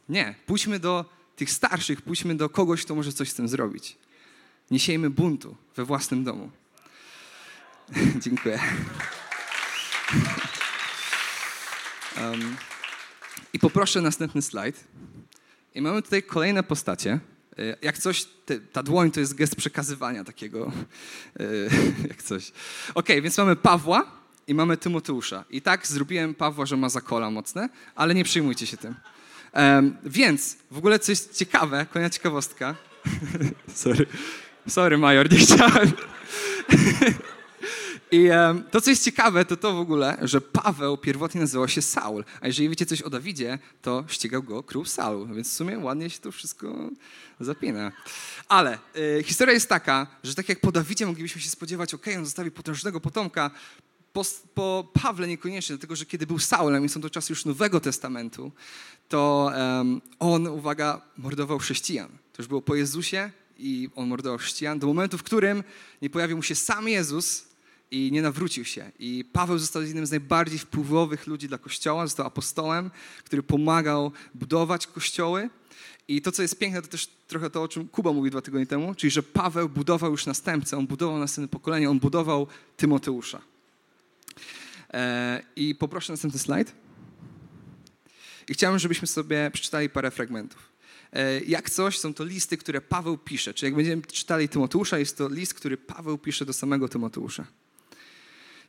Nie, 0.09 0.35
pójdźmy 0.45 0.79
do 0.79 1.18
tych 1.39 1.51
starszych, 1.51 2.01
pójdźmy 2.01 2.35
do 2.35 2.49
kogoś, 2.49 2.85
kto 2.85 2.95
może 2.95 3.13
coś 3.13 3.29
z 3.29 3.33
tym 3.33 3.47
zrobić. 3.47 3.97
Nie 4.71 4.79
siejmy 4.79 5.09
buntu 5.09 5.55
we 5.75 5.85
własnym 5.85 6.23
domu. 6.23 6.51
Dziękuję. 8.23 8.59
Um, 12.21 12.57
I 13.53 13.59
poproszę 13.59 14.01
następny 14.01 14.41
slajd. 14.41 14.83
I 15.75 15.81
mamy 15.81 16.01
tutaj 16.01 16.23
kolejne 16.23 16.63
postacie. 16.63 17.19
E, 17.57 17.77
jak 17.81 17.97
coś, 17.97 18.25
te, 18.45 18.59
ta 18.59 18.83
dłoń 18.83 19.11
to 19.11 19.19
jest 19.19 19.35
gest 19.35 19.55
przekazywania 19.55 20.23
takiego, 20.23 20.71
e, 21.39 21.43
jak 22.09 22.23
coś. 22.23 22.51
Ok, 22.95 23.07
więc 23.21 23.37
mamy 23.37 23.55
Pawła 23.55 24.11
i 24.47 24.53
mamy 24.53 24.77
Tymoteusza. 24.77 25.45
I 25.49 25.61
tak 25.61 25.87
zrobiłem 25.87 26.35
Pawła, 26.35 26.65
że 26.65 26.77
ma 26.77 26.89
zakola 26.89 27.31
mocne, 27.31 27.69
ale 27.95 28.15
nie 28.15 28.23
przejmujcie 28.23 28.67
się 28.67 28.77
tym. 28.77 28.95
Um, 29.53 29.97
więc 30.03 30.57
w 30.71 30.77
ogóle 30.77 30.99
coś 30.99 31.19
ciekawe, 31.19 31.85
kolejna 31.85 32.09
ciekawostka. 32.09 32.75
Sorry. 33.73 34.05
Sorry, 34.67 34.97
major, 34.97 35.31
nie 35.31 35.37
chciałem. 35.37 35.91
I 38.11 38.29
um, 38.29 38.63
to, 38.71 38.81
co 38.81 38.89
jest 38.89 39.05
ciekawe, 39.05 39.45
to 39.45 39.57
to 39.57 39.73
w 39.73 39.79
ogóle, 39.79 40.17
że 40.21 40.41
Paweł 40.41 40.97
pierwotnie 40.97 41.41
nazywał 41.41 41.67
się 41.67 41.81
Saul. 41.81 42.23
A 42.41 42.47
jeżeli 42.47 42.69
wiecie 42.69 42.85
coś 42.85 43.01
o 43.01 43.09
Dawidzie, 43.09 43.59
to 43.81 44.03
ścigał 44.07 44.43
go 44.43 44.63
król 44.63 44.85
Saul. 44.85 45.33
Więc 45.35 45.49
w 45.49 45.53
sumie 45.53 45.79
ładnie 45.79 46.09
się 46.09 46.19
to 46.19 46.31
wszystko 46.31 46.89
zapina. 47.39 47.91
Ale 48.47 48.79
y, 48.97 49.23
historia 49.23 49.53
jest 49.53 49.69
taka, 49.69 50.07
że 50.23 50.35
tak 50.35 50.49
jak 50.49 50.59
po 50.59 50.71
Dawidzie 50.71 51.05
moglibyśmy 51.05 51.41
się 51.41 51.49
spodziewać, 51.49 51.93
ok, 51.93 52.05
on 52.17 52.25
zostawi 52.25 52.51
potężnego 52.51 52.99
potomka, 52.99 53.51
po, 54.13 54.23
po, 54.53 54.91
Pawle 54.93 55.27
niekoniecznie, 55.27 55.75
dlatego 55.75 55.95
że 55.95 56.05
kiedy 56.05 56.27
był 56.27 56.39
Saulem, 56.39 56.85
i 56.85 56.89
są 56.89 57.01
to 57.01 57.09
czasy 57.09 57.33
już 57.33 57.45
Nowego 57.45 57.79
Testamentu, 57.79 58.51
to 59.09 59.51
um, 59.55 60.01
on, 60.19 60.47
uwaga, 60.47 61.01
mordował 61.17 61.59
chrześcijan. 61.59 62.09
To 62.09 62.41
już 62.41 62.47
było 62.47 62.61
po 62.61 62.75
Jezusie 62.75 63.31
i 63.57 63.89
on 63.95 64.07
mordował 64.07 64.37
chrześcijan, 64.37 64.79
do 64.79 64.87
momentu, 64.87 65.17
w 65.17 65.23
którym 65.23 65.63
nie 66.01 66.09
pojawił 66.09 66.37
mu 66.37 66.43
się 66.43 66.55
sam 66.55 66.87
Jezus, 66.87 67.49
i 67.91 68.09
nie 68.11 68.21
nawrócił 68.21 68.65
się. 68.65 68.91
I 68.99 69.25
Paweł 69.33 69.59
został 69.59 69.81
jednym 69.81 70.05
z 70.05 70.11
najbardziej 70.11 70.59
wpływowych 70.59 71.27
ludzi 71.27 71.47
dla 71.47 71.57
Kościoła, 71.57 72.07
został 72.07 72.27
apostołem, 72.27 72.91
który 73.23 73.43
pomagał 73.43 74.11
budować 74.35 74.87
kościoły. 74.87 75.49
I 76.07 76.21
to, 76.21 76.31
co 76.31 76.41
jest 76.41 76.59
piękne, 76.59 76.81
to 76.81 76.87
też 76.87 77.07
trochę 77.27 77.49
to, 77.49 77.63
o 77.63 77.67
czym 77.67 77.87
Kuba 77.87 78.13
mówił 78.13 78.31
dwa 78.31 78.41
tygodnie 78.41 78.67
temu, 78.67 78.95
czyli 78.95 79.11
że 79.11 79.23
Paweł 79.23 79.69
budował 79.69 80.11
już 80.11 80.25
następcę, 80.25 80.77
on 80.77 80.87
budował 80.87 81.19
następne 81.19 81.47
pokolenie, 81.47 81.89
on 81.89 81.99
budował 81.99 82.47
Tymoteusza. 82.77 83.41
E, 84.93 85.41
I 85.55 85.75
poproszę 85.75 86.13
następny 86.13 86.39
slajd. 86.39 86.75
I 88.47 88.53
chciałem, 88.53 88.79
żebyśmy 88.79 89.07
sobie 89.07 89.51
przeczytali 89.53 89.89
parę 89.89 90.11
fragmentów. 90.11 90.71
E, 91.13 91.39
jak 91.39 91.69
coś, 91.69 91.99
są 91.99 92.13
to 92.13 92.23
listy, 92.23 92.57
które 92.57 92.81
Paweł 92.81 93.17
pisze. 93.17 93.53
Czyli 93.53 93.67
jak 93.67 93.75
będziemy 93.75 94.01
czytali 94.01 94.49
Tymoteusza, 94.49 94.99
jest 94.99 95.17
to 95.17 95.29
list, 95.29 95.53
który 95.53 95.77
Paweł 95.77 96.17
pisze 96.17 96.45
do 96.45 96.53
samego 96.53 96.89
Tymoteusza. 96.89 97.47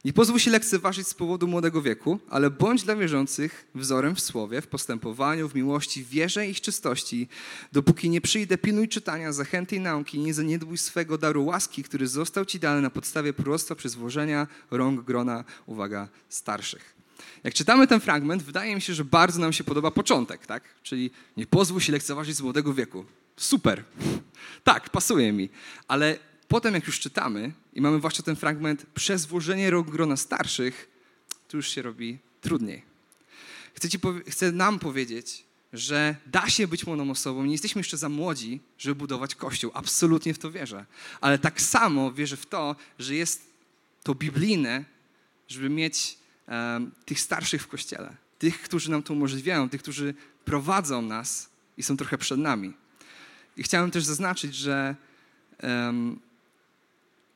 Nie 0.05 0.13
pozwól 0.13 0.39
się 0.39 0.51
lekceważyć 0.51 1.09
z 1.09 1.15
powodu 1.15 1.49
młodego 1.49 1.83
wieku, 1.83 2.19
ale 2.31 2.51
bądź 2.51 2.83
dla 2.83 2.97
wierzących 2.97 3.67
wzorem 3.75 4.15
w 4.15 4.21
słowie, 4.21 4.61
w 4.61 4.67
postępowaniu, 4.67 5.49
w 5.49 5.55
miłości, 5.55 6.05
wierze 6.05 6.47
i 6.47 6.55
czystości. 6.55 7.29
Dopóki 7.73 8.11
nie 8.11 8.21
przyjdę, 8.21 8.59
pilnuj 8.59 8.89
czytania, 8.89 9.33
zachęty 9.33 9.77
i 9.77 9.81
nauki, 9.81 10.19
nie 10.19 10.35
zaniedbuj 10.35 10.79
swego 10.79 11.19
daru 11.19 11.45
łaski, 11.45 11.83
który 11.83 12.07
został 12.07 12.45
ci 12.45 12.59
dany 12.59 12.81
na 12.81 12.91
podstawie 12.91 13.33
proroctwa 13.33 13.75
przez 13.75 13.95
włożenia 13.95 14.47
rąk 14.71 15.05
grona, 15.05 15.45
uwaga, 15.67 16.09
starszych. 16.29 16.95
Jak 17.45 17.55
czytamy 17.55 17.87
ten 17.87 18.01
fragment, 18.01 18.43
wydaje 18.43 18.75
mi 18.75 18.81
się, 18.81 18.95
że 18.95 19.05
bardzo 19.05 19.41
nam 19.41 19.53
się 19.53 19.65
podoba 19.65 19.91
początek, 19.91 20.47
tak? 20.47 20.63
Czyli 20.83 21.11
nie 21.37 21.47
pozwól 21.47 21.81
się 21.81 21.93
lekceważyć 21.93 22.37
z 22.37 22.41
młodego 22.41 22.75
wieku. 22.75 23.05
Super. 23.37 23.85
Tak, 24.65 24.91
pasuje 24.91 25.33
mi. 25.33 25.49
Ale 25.89 26.19
potem 26.51 26.75
jak 26.75 26.87
już 26.87 27.01
czytamy 27.01 27.53
i 27.73 27.81
mamy 27.81 27.99
właśnie 27.99 28.25
ten 28.25 28.37
fragment 28.37 28.87
przez 28.95 29.27
włożenie 29.27 29.71
rąk 29.71 29.91
grona 29.91 30.17
starszych, 30.17 30.89
to 31.49 31.57
już 31.57 31.69
się 31.69 31.83
robi 31.83 32.19
trudniej. 32.41 32.83
Chcę, 33.75 33.89
ci 33.89 33.99
chcę 34.29 34.53
nam 34.53 34.79
powiedzieć, 34.79 35.45
że 35.73 36.17
da 36.27 36.49
się 36.49 36.69
być 36.69 36.87
młodą 36.87 37.11
osobą. 37.11 37.45
Nie 37.45 37.53
jesteśmy 37.53 37.79
jeszcze 37.79 37.97
za 37.97 38.09
młodzi, 38.09 38.61
żeby 38.79 38.95
budować 38.95 39.35
kościół. 39.35 39.71
Absolutnie 39.75 40.35
w 40.35 40.39
to 40.39 40.51
wierzę. 40.51 40.87
Ale 41.21 41.39
tak 41.39 41.61
samo 41.61 42.13
wierzę 42.13 42.37
w 42.37 42.47
to, 42.47 42.77
że 42.99 43.15
jest 43.15 43.53
to 44.03 44.15
biblijne, 44.15 44.85
żeby 45.49 45.71
mieć 45.71 46.19
um, 46.49 46.91
tych 47.05 47.21
starszych 47.21 47.63
w 47.63 47.69
kościele. 47.69 48.17
Tych, 48.39 48.63
którzy 48.63 48.91
nam 48.91 49.03
to 49.03 49.13
umożliwiają, 49.13 49.69
tych, 49.69 49.83
którzy 49.83 50.15
prowadzą 50.45 51.03
nas 51.03 51.51
i 51.77 51.83
są 51.83 51.97
trochę 51.97 52.19
przed 52.19 52.39
nami. 52.39 52.73
I 53.57 53.63
chciałem 53.63 53.91
też 53.91 54.05
zaznaczyć, 54.05 54.55
że 54.55 54.97
um, 55.63 56.21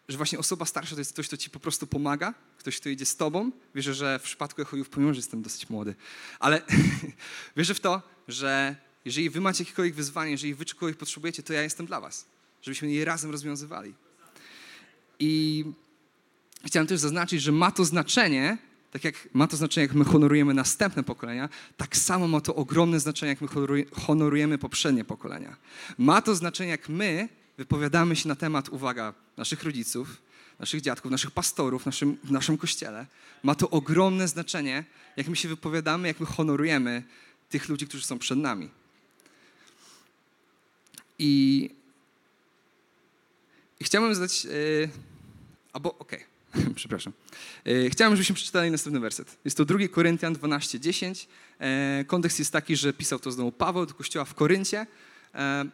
że 0.09 0.17
właśnie 0.17 0.39
osoba 0.39 0.65
starsza 0.65 0.95
to 0.95 1.01
jest 1.01 1.13
ktoś, 1.13 1.27
kto 1.27 1.37
ci 1.37 1.51
po 1.51 1.61
prostu 1.61 1.87
pomaga, 1.87 2.35
ktoś, 2.59 2.81
kto 2.81 2.89
idzie 2.89 3.07
z 3.07 3.17
tobą. 3.17 3.51
Wierzę, 3.75 3.95
że 3.95 4.19
w 4.19 4.23
przypadku 4.23 4.63
Echojów, 4.63 4.89
pomimo, 4.89 5.15
że 5.15 5.19
jestem 5.19 5.43
dosyć 5.43 5.71
młody, 5.71 5.95
ale 6.39 6.63
wierzę 7.57 7.75
w 7.75 7.81
to, 7.81 8.03
że 8.29 8.77
jeżeli 9.05 9.31
wy 9.31 9.41
macie 9.41 9.65
jakiekolwiek 9.65 9.95
wyzwanie, 9.95 10.31
jeżeli 10.31 10.55
wy 10.55 10.65
czegoś 10.65 10.97
potrzebujecie, 10.97 11.43
to 11.43 11.53
ja 11.53 11.63
jestem 11.63 11.87
dla 11.87 12.01
was, 12.01 12.27
żebyśmy 12.63 12.93
je 12.93 13.05
razem 13.05 13.31
rozwiązywali. 13.31 13.95
I 15.19 15.65
chciałem 16.65 16.87
też 16.87 17.01
zaznaczyć, 17.01 17.43
że 17.43 17.53
ma 17.53 17.71
to 17.71 17.85
znaczenie, 17.85 18.59
tak 18.91 19.05
jak 19.05 19.29
ma 19.33 19.47
to 19.47 19.57
znaczenie, 19.57 19.87
jak 19.87 19.95
my 19.95 20.05
honorujemy 20.05 20.55
następne 20.55 21.03
pokolenia, 21.03 21.49
tak 21.77 21.97
samo 21.97 22.29
ma 22.29 22.41
to 22.41 22.55
ogromne 22.55 23.01
znaczenie, 23.01 23.31
jak 23.31 23.41
my 23.41 23.49
honorujemy 23.93 24.59
poprzednie 24.59 25.05
pokolenia. 25.05 25.57
Ma 25.99 26.23
to 26.23 26.35
znaczenie, 26.35 26.71
jak 26.71 26.89
my 26.89 27.29
wypowiadamy 27.59 28.17
się 28.17 28.29
na 28.29 28.37
temat, 28.37 28.69
uwaga, 28.69 29.15
naszych 29.37 29.63
rodziców, 29.63 30.17
naszych 30.59 30.81
dziadków, 30.81 31.11
naszych 31.11 31.31
pastorów 31.31 31.83
w 31.83 31.87
naszym, 31.87 32.17
w 32.25 32.31
naszym 32.31 32.59
kościele, 32.59 33.07
ma 33.43 33.55
to 33.55 33.71
ogromne 33.71 34.29
znaczenie, 34.29 34.85
jak 35.17 35.29
my 35.29 35.37
się 35.37 35.49
wypowiadamy, 35.49 36.09
jak 36.09 36.21
my 36.21 36.27
honorujemy 36.27 37.03
tych 37.51 37.69
ludzi, 37.69 37.87
którzy 37.87 38.05
są 38.05 38.19
przed 38.19 38.39
nami. 38.39 38.71
I, 41.19 41.71
i 43.81 43.85
chciałbym 43.85 44.15
zadać, 44.15 44.45
yy, 44.45 44.89
albo 45.73 45.99
okej, 45.99 46.25
okay. 46.51 46.75
przepraszam. 46.81 47.13
Yy, 47.65 47.91
chciałem, 47.91 48.17
żebyśmy 48.17 48.35
przeczytali 48.35 48.71
następny 48.71 49.01
werset. 49.01 49.39
Jest 49.45 49.57
to 49.57 49.65
2 49.65 49.79
Koryntian 49.89 50.35
12:10. 50.35 51.27
Yy, 51.61 52.05
kontekst 52.05 52.39
jest 52.39 52.53
taki, 52.53 52.77
że 52.77 52.93
pisał 52.93 53.19
to 53.19 53.33
znowu 53.33 53.53
Paweł 53.53 53.87
do 53.87 53.95
kościoła 53.95 54.25
w 54.25 54.35
Koryncie 54.35 54.87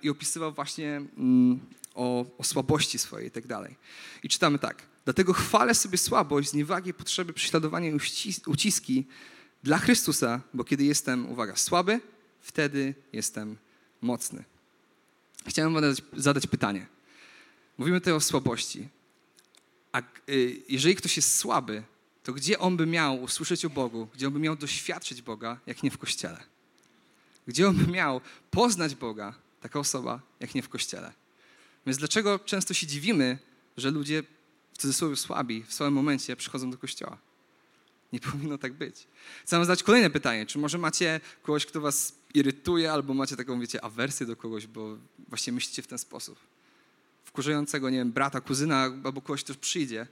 i 0.02 0.10
opisywał 0.10 0.52
właśnie 0.52 1.02
mm, 1.18 1.60
o, 1.94 2.24
o 2.38 2.44
słabości 2.44 2.98
swojej 2.98 3.28
i 3.28 3.30
tak 3.30 3.46
dalej. 3.46 3.76
I 4.22 4.28
czytamy 4.28 4.58
tak. 4.58 4.82
Dlatego 5.04 5.32
chwalę 5.32 5.74
sobie 5.74 5.98
słabość, 5.98 6.50
zniewagi, 6.50 6.94
potrzeby, 6.94 7.32
prześladowania 7.32 7.90
i 7.90 7.98
uciski 8.46 9.06
dla 9.62 9.78
Chrystusa, 9.78 10.40
bo 10.54 10.64
kiedy 10.64 10.84
jestem, 10.84 11.30
uwaga, 11.30 11.56
słaby, 11.56 12.00
wtedy 12.40 12.94
jestem 13.12 13.56
mocny. 14.00 14.44
Chciałem 15.46 15.74
wam 15.74 15.84
zadać, 16.16 16.46
pytanie. 16.46 16.86
Mówimy 17.78 18.00
tutaj 18.00 18.14
o 18.14 18.20
słabości. 18.20 18.88
A 19.92 20.02
y, 20.28 20.62
jeżeli 20.68 20.94
ktoś 20.96 21.16
jest 21.16 21.36
słaby, 21.36 21.82
to 22.22 22.32
gdzie 22.32 22.58
on 22.58 22.76
by 22.76 22.86
miał 22.86 23.22
usłyszeć 23.22 23.64
o 23.64 23.70
Bogu, 23.70 24.08
gdzie 24.14 24.26
on 24.26 24.32
by 24.32 24.38
miał 24.38 24.56
doświadczyć 24.56 25.22
Boga, 25.22 25.58
jak 25.66 25.82
nie 25.82 25.90
w 25.90 25.98
kościele? 25.98 26.42
Gdzie 27.46 27.68
on 27.68 27.76
by 27.76 27.92
miał 27.92 28.20
poznać 28.50 28.94
Boga, 28.94 29.34
taka 29.60 29.78
osoba, 29.78 30.20
jak 30.40 30.54
nie 30.54 30.62
w 30.62 30.68
kościele? 30.68 31.12
Więc 31.86 31.98
dlaczego 31.98 32.38
często 32.38 32.74
się 32.74 32.86
dziwimy, 32.86 33.38
że 33.76 33.90
ludzie 33.90 34.22
w 34.72 34.78
cudzysłowie 34.78 35.16
słabi 35.16 35.62
w 35.62 35.74
swoim 35.74 35.92
momencie 35.92 36.36
przychodzą 36.36 36.70
do 36.70 36.78
kościoła? 36.78 37.18
Nie 38.12 38.20
powinno 38.30 38.58
tak 38.58 38.72
być. 38.72 39.06
Chcę 39.44 39.56
wam 39.56 39.64
zadać 39.64 39.82
kolejne 39.82 40.10
pytanie. 40.10 40.46
Czy 40.46 40.58
może 40.58 40.78
macie 40.78 41.20
kogoś, 41.42 41.66
kto 41.66 41.80
was 41.80 42.14
irytuje, 42.34 42.92
albo 42.92 43.14
macie 43.14 43.36
taką, 43.36 43.60
wiecie, 43.60 43.84
awersję 43.84 44.26
do 44.26 44.36
kogoś, 44.36 44.66
bo 44.66 44.96
właśnie 45.28 45.52
myślicie 45.52 45.82
w 45.82 45.86
ten 45.86 45.98
sposób? 45.98 46.38
Wkurzającego, 47.24 47.90
nie 47.90 47.98
wiem, 47.98 48.12
brata, 48.12 48.40
kuzyna, 48.40 48.82
albo 48.82 49.22
kogoś, 49.22 49.44
kto 49.44 49.54
przyjdzie. 49.54 50.06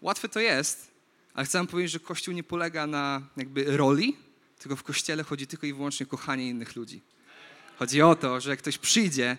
Łatwe 0.00 0.28
to 0.28 0.40
jest, 0.40 0.90
ale 1.34 1.46
chcę 1.46 1.58
wam 1.58 1.66
powiedzieć, 1.66 1.92
że 1.92 2.00
Kościół 2.00 2.34
nie 2.34 2.42
polega 2.42 2.86
na 2.86 3.22
jakby 3.36 3.76
roli, 3.76 4.16
tylko 4.58 4.76
w 4.76 4.82
Kościele 4.82 5.22
chodzi 5.22 5.46
tylko 5.46 5.66
i 5.66 5.72
wyłącznie 5.72 6.06
kochanie 6.06 6.48
innych 6.48 6.76
ludzi. 6.76 7.00
Chodzi 7.78 8.02
o 8.02 8.14
to, 8.14 8.40
że 8.40 8.50
jak 8.50 8.58
ktoś 8.58 8.78
przyjdzie, 8.78 9.36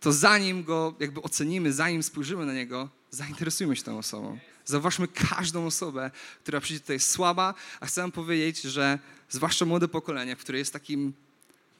to 0.00 0.12
zanim 0.12 0.64
go 0.64 0.94
jakby 1.00 1.22
ocenimy, 1.22 1.72
zanim 1.72 2.02
spojrzymy 2.02 2.46
na 2.46 2.54
niego, 2.54 2.88
zainteresujmy 3.10 3.76
się 3.76 3.82
tą 3.82 3.98
osobą. 3.98 4.38
Zauważmy 4.64 5.08
każdą 5.08 5.66
osobę, 5.66 6.10
która 6.42 6.60
przyjdzie 6.60 6.80
tutaj 6.80 7.00
słaba, 7.00 7.54
a 7.80 7.86
chcę 7.86 8.00
wam 8.00 8.12
powiedzieć, 8.12 8.62
że 8.62 8.98
zwłaszcza 9.30 9.64
młode 9.64 9.88
pokolenie, 9.88 10.36
które 10.36 10.58
jest 10.58 10.72
takim, 10.72 11.12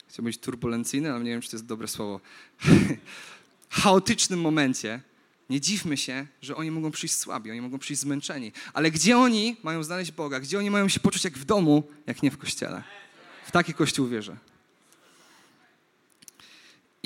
chciałbym 0.08 0.32
być 0.32 0.38
turbulencyjne, 0.38 1.14
ale 1.14 1.24
nie 1.24 1.30
wiem, 1.30 1.40
czy 1.40 1.50
to 1.50 1.56
jest 1.56 1.66
dobre 1.66 1.88
słowo, 1.88 2.20
chaotycznym 3.70 4.40
momencie, 4.40 5.00
nie 5.50 5.60
dziwmy 5.60 5.96
się, 5.96 6.26
że 6.42 6.56
oni 6.56 6.70
mogą 6.70 6.90
przyjść 6.90 7.14
słabi, 7.14 7.50
oni 7.50 7.60
mogą 7.60 7.78
przyjść 7.78 8.02
zmęczeni. 8.02 8.52
Ale 8.72 8.90
gdzie 8.90 9.18
oni 9.18 9.56
mają 9.62 9.82
znaleźć 9.82 10.12
Boga? 10.12 10.40
Gdzie 10.40 10.58
oni 10.58 10.70
mają 10.70 10.88
się 10.88 11.00
poczuć 11.00 11.24
jak 11.24 11.38
w 11.38 11.44
domu, 11.44 11.82
jak 12.06 12.22
nie 12.22 12.30
w 12.30 12.38
kościele? 12.38 12.82
W 13.46 13.50
taki 13.50 13.74
kościół 13.74 14.08
wierzę. 14.08 14.36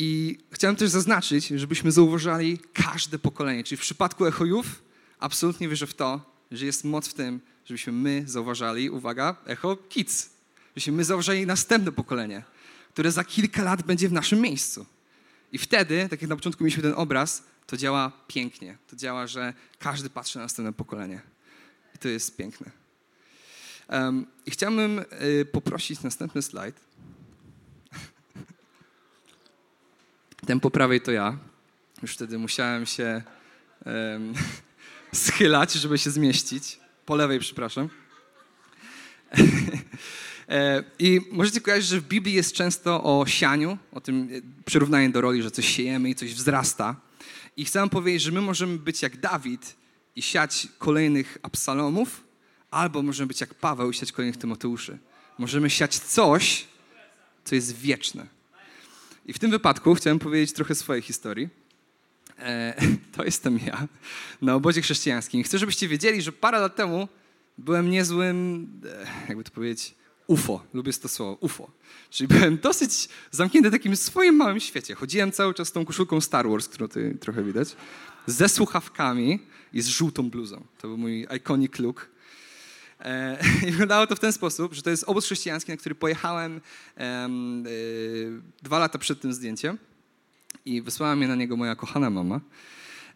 I 0.00 0.38
chciałem 0.50 0.76
też 0.76 0.90
zaznaczyć, 0.90 1.49
żebyśmy 1.49 1.93
zauważali 1.93 2.59
każde 2.73 3.19
pokolenie. 3.19 3.64
Czyli 3.64 3.76
w 3.76 3.81
przypadku 3.81 4.26
echojów 4.26 4.83
absolutnie 5.19 5.69
wierzę 5.69 5.87
w 5.87 5.95
to, 5.95 6.21
że 6.50 6.67
jest 6.67 6.85
moc 6.85 7.09
w 7.09 7.14
tym, 7.14 7.40
żebyśmy 7.64 7.93
my 7.93 8.25
zauważali, 8.26 8.90
uwaga, 8.90 9.37
echo 9.47 9.76
kids, 9.76 10.31
żebyśmy 10.69 10.93
my 10.93 11.05
zauważali 11.05 11.47
następne 11.47 11.93
pokolenie, 11.93 12.43
które 12.93 13.12
za 13.12 13.25
kilka 13.25 13.62
lat 13.62 13.83
będzie 13.83 14.09
w 14.09 14.12
naszym 14.12 14.40
miejscu. 14.40 14.87
I 15.52 15.59
wtedy, 15.59 16.07
tak 16.11 16.23
jak 16.23 16.28
na 16.28 16.37
początku 16.37 16.64
mieliśmy 16.64 16.83
ten 16.83 16.95
obraz, 16.97 17.43
to 17.67 17.76
działa 17.76 18.12
pięknie. 18.26 18.78
To 18.90 18.97
działa, 18.97 19.26
że 19.26 19.55
każdy 19.78 20.11
patrzy 20.11 20.38
na 20.38 20.45
następne 20.45 20.73
pokolenie. 20.73 21.21
I 21.95 21.99
to 21.99 22.09
jest 22.09 22.37
piękne. 22.37 22.71
Um, 23.88 24.26
I 24.47 24.50
chciałbym 24.50 24.99
y, 24.99 25.45
poprosić 25.52 26.02
następny 26.02 26.43
slajd. 26.43 26.88
Ten 30.49 30.61
po 30.61 30.71
prawej 30.71 31.00
to 31.00 31.12
ja. 31.12 31.38
Już 32.02 32.14
wtedy 32.14 32.38
musiałem 32.38 32.87
się 32.87 33.23
um, 33.87 34.35
schylać, 35.25 35.73
żeby 35.73 35.99
się 35.99 36.11
zmieścić. 36.11 36.81
Po 37.07 37.17
lewej, 37.17 37.38
przepraszam. 37.38 37.88
E, 40.50 40.85
I 40.99 41.21
możecie 41.33 41.61
kojarzyć, 41.61 41.87
że 41.87 42.00
w 42.00 42.09
Biblii 42.09 42.35
jest 42.35 42.52
często 42.52 43.05
o 43.05 43.26
sianiu, 43.26 43.78
o 43.93 44.00
tym 44.00 44.28
e, 44.33 44.40
przyrównanie 44.64 45.11
do 45.11 45.21
roli, 45.21 45.43
że 45.43 45.50
coś 45.50 45.69
siejemy 45.69 46.11
i 46.11 46.14
coś 46.14 46.35
wzrasta. 46.35 46.97
I 47.57 47.64
chcę 47.64 47.78
wam 47.78 47.90
powiedzieć, 47.90 48.23
że 48.23 48.33
my 48.33 48.40
możemy 48.40 48.78
być 48.78 49.02
jak 49.02 49.17
Dawid 49.17 49.76
i 50.17 50.23
siać 50.23 50.69
kolejnych 50.78 51.38
Absalomów, 51.43 52.25
albo 52.71 53.02
możemy 53.02 53.26
być 53.26 53.40
jak 53.40 53.55
Paweł 53.55 53.90
i 53.90 53.95
siać 53.95 54.12
kolejnych 54.12 54.37
Tymoteuszy. 54.37 54.99
Możemy 55.38 55.71
siać 55.71 55.99
coś, 55.99 56.64
co 57.45 57.55
jest 57.55 57.76
wieczne. 57.76 58.38
I 59.28 59.32
w 59.32 59.38
tym 59.38 59.50
wypadku 59.50 59.94
chciałem 59.94 60.18
powiedzieć 60.18 60.52
trochę 60.52 60.75
swojej 60.75 61.02
historii. 61.02 61.49
E, 62.38 62.75
to 63.16 63.25
jestem 63.25 63.58
ja 63.66 63.88
na 64.42 64.54
obozie 64.54 64.82
chrześcijańskim. 64.82 65.42
Chcę, 65.42 65.58
żebyście 65.58 65.88
wiedzieli, 65.88 66.23
że 66.23 66.32
parę 66.32 66.61
lat 66.61 66.76
temu 66.76 67.08
byłem 67.58 67.90
niezłym, 67.90 68.66
e, 68.87 69.06
jakby 69.28 69.44
to 69.44 69.50
powiedzieć, 69.50 69.94
UFO. 70.26 70.62
Lubię 70.75 70.92
to 70.92 71.08
słowo, 71.08 71.38
UFO. 71.40 71.70
Czyli 72.11 72.28
byłem 72.28 72.58
dosyć 72.58 73.08
zamknięty 73.30 73.68
w 73.68 73.73
takim 73.73 73.97
swoim 73.97 74.37
małym 74.37 74.61
świecie. 74.61 74.94
Chodziłem 74.94 75.32
cały 75.32 75.54
czas 75.54 75.68
z 75.68 75.73
tą 75.73 75.85
koszulką 75.85 76.20
Star 76.20 76.49
Wars, 76.49 76.68
którą 76.68 76.88
ty 76.88 77.16
trochę 77.20 77.44
widać, 77.44 77.76
ze 78.26 78.49
słuchawkami 78.49 79.38
i 79.73 79.80
z 79.80 79.88
żółtą 79.88 80.30
bluzą. 80.30 80.64
To 80.78 80.88
był 80.88 80.97
mój 80.97 81.26
iconic 81.37 81.78
look. 81.78 82.11
E, 83.00 83.38
I 83.69 83.71
wyglądało 83.71 84.07
to 84.07 84.17
w 84.17 84.21
ten 84.21 84.33
sposób, 84.33 84.75
że 84.75 84.83
to 84.83 84.90
jest 84.90 85.05
obóz 85.07 85.25
chrześcijański, 85.25 85.71
na 85.71 85.76
który 85.76 85.95
pojechałem 85.95 86.61
e, 86.97 87.28
dwa 88.62 88.78
lata 88.78 88.99
przed 88.99 89.21
tym 89.21 89.33
zdjęciem 89.33 89.78
i 90.64 90.83
wysłała 90.83 91.17
mnie 91.17 91.28
na 91.28 91.35
niego 91.35 91.57
moja 91.57 91.76
kochana 91.76 92.11
mama. 92.11 92.40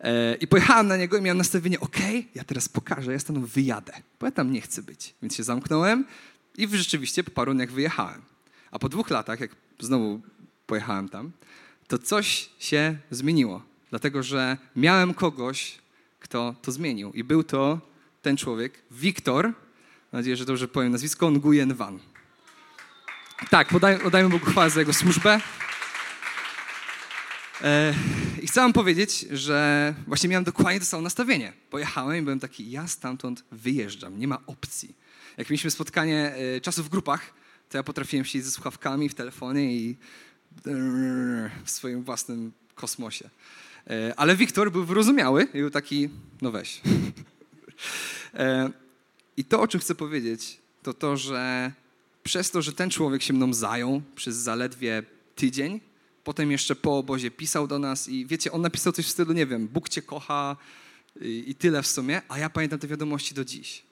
E, 0.01 0.35
I 0.35 0.47
pojechałem 0.47 0.87
na 0.87 0.97
niego 0.97 1.17
i 1.17 1.23
miałem 1.23 1.39
nastawienie, 1.39 1.81
ok, 1.81 1.97
ja 2.35 2.45
teraz 2.45 2.69
pokażę, 2.69 3.13
ja 3.13 3.19
stąd 3.19 3.39
wyjadę, 3.39 3.93
bo 4.21 4.27
ja 4.27 4.33
tam 4.33 4.53
nie 4.53 4.61
chcę 4.61 4.83
być. 4.83 5.15
Więc 5.23 5.37
się 5.37 5.43
zamknąłem 5.43 6.05
i 6.59 6.69
rzeczywiście 6.69 7.25
po 7.25 7.31
paru 7.31 7.55
dniach 7.55 7.71
wyjechałem. 7.71 8.23
A 8.71 8.79
po 8.79 8.89
dwóch 8.89 9.11
latach, 9.11 9.41
jak 9.41 9.51
znowu 9.81 10.21
pojechałem 10.67 11.09
tam, 11.09 11.33
to 11.89 11.99
coś 11.99 12.51
się 12.59 12.97
zmieniło. 13.11 13.63
Dlatego, 13.91 14.23
że 14.23 14.57
miałem 14.77 15.15
kogoś, 15.15 15.79
kto 16.21 16.55
to 16.63 16.73
zmienił. 16.73 17.13
I 17.13 17.25
był 17.25 17.45
to 17.45 17.81
ten 18.23 18.37
człowiek, 18.37 18.83
Wiktor, 18.91 19.53
mam 20.13 20.21
nadzieję, 20.21 20.37
że 20.37 20.45
dobrze 20.45 20.69
powiem 20.69 20.93
nazwisko, 20.93 21.31
Nguyen 21.31 21.75
Van. 21.75 21.99
Tak, 23.51 23.69
podaj, 23.69 23.99
podajmy 23.99 24.29
Bogu 24.29 24.47
chwałę 24.47 24.71
za 24.71 24.81
jego 24.81 24.93
służbę. 24.93 25.41
E, 27.63 27.95
I 28.43 28.47
chcę 28.47 28.61
wam 28.61 28.73
powiedzieć, 28.73 29.27
że 29.31 29.95
właśnie 30.07 30.29
miałem 30.29 30.45
dokładnie 30.45 30.81
to 30.81 30.87
samo 30.87 31.03
nastawienie. 31.03 31.53
Pojechałem 31.71 32.19
i 32.19 32.23
byłem 32.23 32.41
taki, 32.41 32.71
ja 32.71 32.89
stamtąd 32.89 33.45
wyjeżdżam, 33.53 34.19
nie 34.19 34.29
ma 34.29 34.39
opcji. 34.47 34.95
Jak 35.37 35.51
mieliśmy 35.51 35.71
spotkanie 35.71 36.35
e, 36.35 36.61
czasu 36.61 36.85
w 36.85 36.89
grupach, 36.89 37.35
to 37.69 37.79
ja 37.79 37.83
potrafiłem 37.83 38.25
siedzieć 38.25 38.45
ze 38.45 38.51
słuchawkami 38.51 39.09
w 39.09 39.15
telefonie 39.15 39.75
i 39.75 39.97
w 41.65 41.71
swoim 41.71 42.03
własnym 42.03 42.53
kosmosie. 42.75 43.31
E, 43.87 44.15
ale 44.17 44.37
Wiktor 44.37 44.73
był 44.73 44.85
wyrozumiały 44.85 45.45
i 45.55 45.59
był 45.59 45.71
taki, 45.71 46.09
no 46.43 46.51
weź. 46.51 46.81
I 49.37 49.45
to, 49.45 49.61
o 49.61 49.69
czym 49.69 49.81
chcę 49.81 49.95
powiedzieć, 49.95 50.59
to 50.83 50.95
to, 50.95 51.17
że 51.17 51.73
przez 52.23 52.51
to, 52.51 52.63
że 52.63 52.73
ten 52.73 52.91
człowiek 52.91 53.23
się 53.23 53.33
mną 53.33 53.55
zajął 53.55 54.03
przez 54.15 54.37
zaledwie 54.37 55.03
tydzień, 55.35 55.81
potem 56.25 56.51
jeszcze 56.51 56.77
po 56.77 56.99
obozie 56.99 57.31
pisał 57.31 57.67
do 57.67 57.79
nas 57.79 58.09
i 58.09 58.27
wiecie, 58.27 58.53
on 58.53 58.63
napisał 58.63 58.93
coś 58.93 59.07
w 59.07 59.11
stylu, 59.11 59.33
nie 59.33 59.47
wiem, 59.47 59.69
Bóg 59.69 59.89
cię 59.89 60.03
kocha 60.03 60.57
i, 61.21 61.45
i 61.47 61.55
tyle 61.55 61.83
w 61.83 61.87
sumie, 61.87 62.23
a 62.29 62.39
ja 62.39 62.51
pamiętam 62.51 62.79
te 62.79 62.89
wiadomości 62.89 63.35
do 63.35 63.45
dziś. 63.45 63.83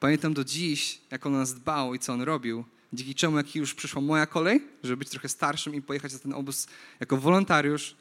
Pamiętam 0.00 0.34
do 0.34 0.44
dziś, 0.44 1.00
jak 1.10 1.26
on 1.26 1.32
nas 1.32 1.54
dbał 1.54 1.94
i 1.94 1.98
co 1.98 2.12
on 2.12 2.22
robił, 2.22 2.64
dzięki 2.92 3.14
czemu, 3.14 3.36
jak 3.36 3.56
już 3.56 3.74
przyszła 3.74 4.02
moja 4.02 4.26
kolej, 4.26 4.64
żeby 4.82 4.96
być 4.96 5.08
trochę 5.08 5.28
starszym 5.28 5.74
i 5.74 5.82
pojechać 5.82 6.12
na 6.12 6.18
ten 6.18 6.32
obóz 6.32 6.66
jako 7.00 7.16
wolontariusz, 7.16 7.96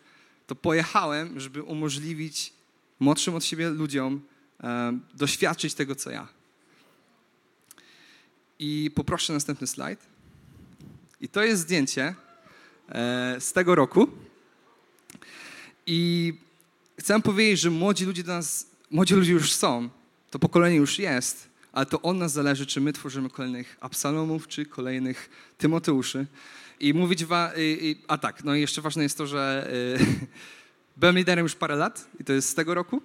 to 0.47 0.55
pojechałem, 0.55 1.39
żeby 1.39 1.63
umożliwić 1.63 2.53
młodszym 2.99 3.35
od 3.35 3.43
siebie 3.45 3.69
ludziom 3.69 4.21
e, 4.63 4.99
doświadczyć 5.13 5.73
tego, 5.73 5.95
co 5.95 6.11
ja. 6.11 6.27
I 8.59 8.91
poproszę 8.95 9.33
następny 9.33 9.67
slajd. 9.67 9.99
I 11.21 11.27
to 11.27 11.43
jest 11.43 11.61
zdjęcie 11.61 12.15
e, 12.89 13.35
z 13.39 13.53
tego 13.53 13.75
roku. 13.75 14.07
I 15.85 16.33
chcę 16.99 17.21
powiedzieć, 17.21 17.59
że 17.59 17.69
młodzi 17.69 18.05
ludzie 18.05 18.23
do 18.23 18.33
nas, 18.33 18.67
młodzi 18.91 19.13
ludzie 19.13 19.31
już 19.31 19.53
są, 19.53 19.89
to 20.31 20.39
pokolenie 20.39 20.75
już 20.75 20.99
jest, 20.99 21.49
ale 21.73 21.85
to 21.85 22.01
od 22.01 22.17
nas 22.17 22.31
zależy, 22.31 22.65
czy 22.65 22.81
my 22.81 22.93
tworzymy 22.93 23.29
kolejnych 23.29 23.77
Absalomów, 23.79 24.47
czy 24.47 24.65
kolejnych 24.65 25.29
Tymoteuszy. 25.57 26.25
I 26.79 26.93
mówić 26.93 27.25
wam, 27.25 27.51
a 28.07 28.17
tak, 28.17 28.43
no 28.43 28.55
i 28.55 28.61
jeszcze 28.61 28.81
ważne 28.81 29.03
jest 29.03 29.17
to, 29.17 29.27
że 29.27 29.69
y, 30.01 30.05
byłem 30.97 31.17
liderem 31.17 31.45
już 31.45 31.55
parę 31.55 31.75
lat 31.75 32.07
i 32.19 32.23
to 32.23 32.33
jest 32.33 32.49
z 32.49 32.53
tego 32.53 32.73
roku. 32.73 33.01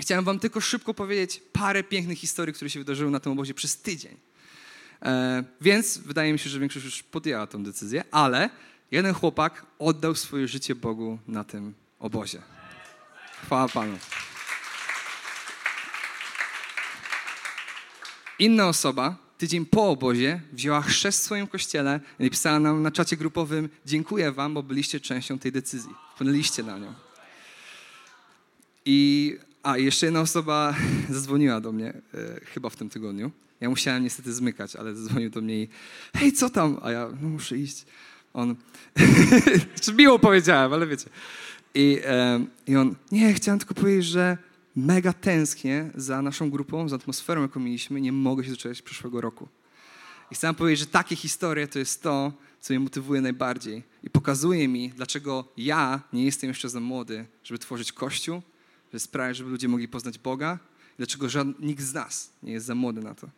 Chciałem 0.00 0.24
wam 0.24 0.38
tylko 0.38 0.60
szybko 0.60 0.94
powiedzieć 0.94 1.42
parę 1.52 1.84
pięknych 1.84 2.18
historii, 2.18 2.54
które 2.54 2.70
się 2.70 2.78
wydarzyły 2.80 3.10
na 3.10 3.20
tym 3.20 3.32
obozie 3.32 3.54
przez 3.54 3.76
tydzień. 3.76 4.16
E, 5.02 5.44
więc 5.60 5.98
wydaje 5.98 6.32
mi 6.32 6.38
się, 6.38 6.50
że 6.50 6.60
większość 6.60 6.84
już 6.84 7.02
podjęła 7.02 7.46
tę 7.46 7.62
decyzję, 7.62 8.04
ale 8.10 8.50
jeden 8.90 9.14
chłopak 9.14 9.66
oddał 9.78 10.14
swoje 10.14 10.48
życie 10.48 10.74
Bogu 10.74 11.18
na 11.28 11.44
tym 11.44 11.74
obozie. 11.98 12.42
Chwała 13.42 13.68
Panu. 13.68 13.98
Inna 18.38 18.68
osoba 18.68 19.16
tydzień 19.38 19.66
po 19.66 19.90
obozie 19.90 20.40
wzięła 20.52 20.82
chrzest 20.82 21.20
w 21.20 21.22
swoim 21.22 21.46
kościele 21.46 22.00
i 22.18 22.24
napisała 22.24 22.60
nam 22.60 22.82
na 22.82 22.90
czacie 22.90 23.16
grupowym 23.16 23.68
dziękuję 23.86 24.32
wam, 24.32 24.54
bo 24.54 24.62
byliście 24.62 25.00
częścią 25.00 25.38
tej 25.38 25.52
decyzji. 25.52 25.90
Wpłynęliście 26.14 26.62
na 26.62 26.78
nią. 26.78 26.94
I 28.84 29.36
a, 29.62 29.78
jeszcze 29.78 30.06
jedna 30.06 30.20
osoba 30.20 30.74
zadzwoniła 31.10 31.60
do 31.60 31.72
mnie, 31.72 31.88
e, 31.88 32.40
chyba 32.44 32.70
w 32.70 32.76
tym 32.76 32.90
tygodniu. 32.90 33.30
Ja 33.62 33.68
musiałem 33.68 34.02
niestety 34.02 34.32
zmykać, 34.32 34.76
ale 34.76 34.94
zadzwonił 34.94 35.30
do 35.30 35.40
mnie 35.40 35.62
i 35.62 35.68
hej, 36.16 36.32
co 36.32 36.50
tam? 36.50 36.78
A 36.82 36.90
ja, 36.90 37.08
no 37.20 37.28
muszę 37.28 37.58
iść. 37.58 37.84
On, 38.34 38.56
miło 39.98 40.18
powiedziałem, 40.18 40.72
ale 40.72 40.86
wiecie. 40.86 41.10
I, 41.74 42.00
e, 42.04 42.44
I 42.66 42.76
on, 42.76 42.94
nie, 43.12 43.34
chciałem 43.34 43.58
tylko 43.58 43.74
powiedzieć, 43.74 44.04
że 44.04 44.38
mega 44.76 45.12
tęsknię 45.12 45.90
za 45.94 46.22
naszą 46.22 46.50
grupą, 46.50 46.88
za 46.88 46.96
atmosferą, 46.96 47.42
jaką 47.42 47.60
mieliśmy. 47.60 48.00
Nie 48.00 48.12
mogę 48.12 48.44
się 48.44 48.50
doczekać 48.50 48.82
przyszłego 48.82 49.20
roku. 49.20 49.48
I 50.30 50.34
chcę 50.34 50.54
powiedzieć, 50.54 50.80
że 50.80 50.86
takie 50.86 51.16
historie 51.16 51.68
to 51.68 51.78
jest 51.78 52.02
to, 52.02 52.32
co 52.60 52.72
mnie 52.74 52.80
motywuje 52.80 53.20
najbardziej 53.20 53.82
i 54.02 54.10
pokazuje 54.10 54.68
mi, 54.68 54.90
dlaczego 54.90 55.44
ja 55.56 56.00
nie 56.12 56.24
jestem 56.24 56.48
jeszcze 56.48 56.68
za 56.68 56.80
młody, 56.80 57.26
żeby 57.44 57.58
tworzyć 57.58 57.92
kościół, 57.92 58.42
żeby 58.88 59.00
sprawiać, 59.00 59.36
żeby 59.36 59.50
ludzie 59.50 59.68
mogli 59.68 59.88
poznać 59.88 60.18
Boga 60.18 60.58
dlaczego 60.96 61.28
żaden, 61.28 61.54
nikt 61.60 61.82
z 61.82 61.94
nas 61.94 62.32
nie 62.42 62.52
jest 62.52 62.66
za 62.66 62.74
młody 62.74 63.00
na 63.00 63.14
to. 63.14 63.28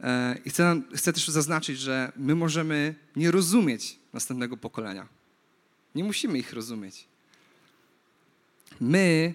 E, 0.00 0.38
I 0.44 0.50
chcę, 0.50 0.82
chcę 0.94 1.12
też 1.12 1.28
zaznaczyć, 1.28 1.78
że 1.78 2.12
my 2.16 2.34
możemy 2.34 2.94
nie 3.16 3.30
rozumieć 3.30 3.98
następnego 4.12 4.56
pokolenia. 4.56 5.08
Nie 5.94 6.04
musimy 6.04 6.38
ich 6.38 6.52
rozumieć. 6.52 7.04
My 8.80 9.34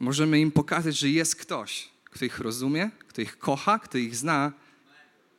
możemy 0.00 0.40
im 0.40 0.52
pokazać, 0.52 0.98
że 0.98 1.08
jest 1.08 1.36
ktoś, 1.36 1.88
kto 2.04 2.24
ich 2.24 2.38
rozumie, 2.38 2.90
kto 3.08 3.22
ich 3.22 3.38
kocha, 3.38 3.78
kto 3.78 3.98
ich 3.98 4.16
zna 4.16 4.52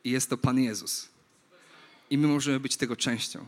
i 0.04 0.10
jest 0.10 0.30
to 0.30 0.36
Pan 0.36 0.58
Jezus. 0.58 1.08
I 2.10 2.18
my 2.18 2.28
możemy 2.28 2.60
być 2.60 2.76
tego 2.76 2.96
częścią. 2.96 3.46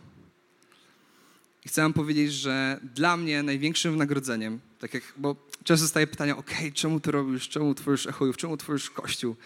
I 1.65 1.69
chcę 1.69 1.83
wam 1.83 1.93
powiedzieć, 1.93 2.33
że 2.33 2.81
dla 2.95 3.17
mnie 3.17 3.43
największym 3.43 3.93
wynagrodzeniem, 3.93 4.61
tak 4.79 4.95
jak, 4.95 5.03
bo 5.17 5.37
często 5.65 5.85
zostaje 5.85 6.07
pytanie, 6.07 6.37
ok, 6.37 6.51
czemu 6.75 7.01
to 7.01 7.11
robisz, 7.11 7.49
czemu 7.49 7.75
tworzysz 7.75 8.07
echojów, 8.07 8.37
czemu 8.37 8.57
tworzysz 8.57 8.91
Kościół? 8.91 9.37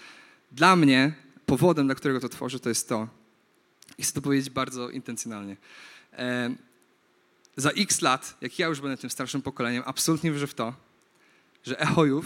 Dla 0.52 0.76
mnie 0.76 1.12
powodem, 1.48 1.86
dla 1.86 1.94
którego 1.94 2.20
to 2.20 2.28
tworzę, 2.28 2.60
to 2.60 2.68
jest 2.68 2.88
to, 2.88 3.08
i 3.98 4.02
chcę 4.02 4.12
to 4.12 4.22
powiedzieć 4.22 4.50
bardzo 4.50 4.90
intencjonalnie. 4.90 5.56
E, 6.12 6.54
za 7.56 7.70
x 7.70 8.02
lat, 8.02 8.36
jak 8.40 8.58
ja 8.58 8.66
już 8.66 8.80
będę 8.80 8.96
tym 8.96 9.10
starszym 9.10 9.42
pokoleniem, 9.42 9.82
absolutnie 9.86 10.32
wierzę 10.32 10.46
w 10.46 10.54
to, 10.54 10.74
że 11.64 11.80
echojów 11.80 12.24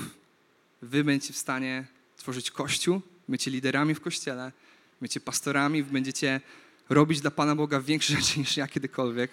wy 0.83 1.05
będziecie 1.05 1.33
w 1.33 1.37
stanie 1.37 1.87
tworzyć 2.17 2.51
kościół, 2.51 3.01
będziecie 3.29 3.51
liderami 3.51 3.95
w 3.95 4.01
kościele, 4.01 4.53
będziecie 5.01 5.21
pastorami, 5.21 5.83
będziecie 5.83 6.41
robić 6.89 7.21
dla 7.21 7.31
Pana 7.31 7.55
Boga 7.57 7.81
większe 7.81 8.15
rzeczy 8.21 8.39
niż 8.39 8.57
ja 8.57 8.69
kiedykolwiek. 8.69 9.31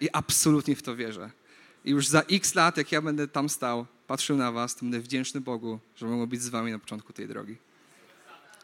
I 0.00 0.08
absolutnie 0.12 0.76
w 0.76 0.82
to 0.82 0.96
wierzę. 0.96 1.30
I 1.84 1.90
już 1.90 2.08
za 2.08 2.20
x 2.20 2.54
lat, 2.54 2.76
jak 2.76 2.92
ja 2.92 3.02
będę 3.02 3.28
tam 3.28 3.48
stał, 3.48 3.86
patrzył 4.06 4.36
na 4.36 4.52
was, 4.52 4.74
to 4.74 4.80
będę 4.80 5.00
wdzięczny 5.00 5.40
Bogu, 5.40 5.78
że 5.96 6.06
mogę 6.06 6.26
być 6.26 6.42
z 6.42 6.48
wami 6.48 6.72
na 6.72 6.78
początku 6.78 7.12
tej 7.12 7.28
drogi. 7.28 7.56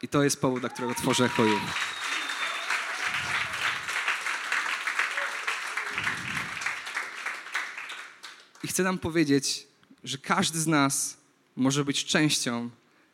I 0.01 0.07
to 0.07 0.23
jest 0.23 0.41
powód, 0.41 0.59
dla 0.59 0.69
którego 0.69 0.95
tworzę 0.95 1.25
echojów. 1.25 1.61
I 8.63 8.67
chcę 8.67 8.83
nam 8.83 8.97
powiedzieć, 8.97 9.67
że 10.03 10.17
każdy 10.17 10.59
z 10.59 10.67
nas 10.67 11.17
może 11.55 11.85
być 11.85 12.05
częścią 12.05 12.69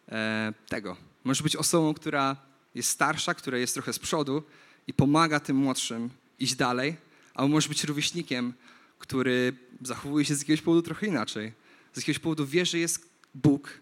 e, 0.10 0.54
tego. 0.68 0.98
Może 1.24 1.44
być 1.44 1.56
osobą, 1.56 1.94
która 1.94 2.36
jest 2.76 2.90
starsza, 2.90 3.34
która 3.34 3.58
jest 3.58 3.74
trochę 3.74 3.94
z 3.94 4.00
przodu 4.00 4.44
i 4.88 4.94
pomaga 4.94 5.40
tym 5.40 5.58
młodszym 5.58 6.10
iść 6.40 6.56
dalej, 6.56 6.98
albo 7.34 7.48
może 7.48 7.70
być 7.70 7.84
rówieśnikiem, 7.84 8.54
który 9.00 9.54
zachowuje 9.82 10.26
się 10.26 10.36
z 10.36 10.40
jakiegoś 10.40 10.62
powodu 10.62 10.82
trochę 10.82 11.08
inaczej. 11.08 11.54
Z 11.94 11.98
jakiegoś 11.98 12.20
powodu 12.20 12.46
wie, 12.46 12.66
że 12.66 12.80
jest 12.80 13.10
Bóg 13.34 13.80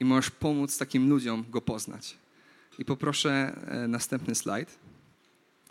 i 0.00 0.04
możesz 0.04 0.30
pomóc 0.30 0.78
takim 0.78 1.08
ludziom 1.08 1.44
go 1.50 1.60
poznać. 1.60 2.16
I 2.78 2.84
poproszę 2.84 3.56
e, 3.66 3.88
następny 3.88 4.34
slajd. 4.34 4.78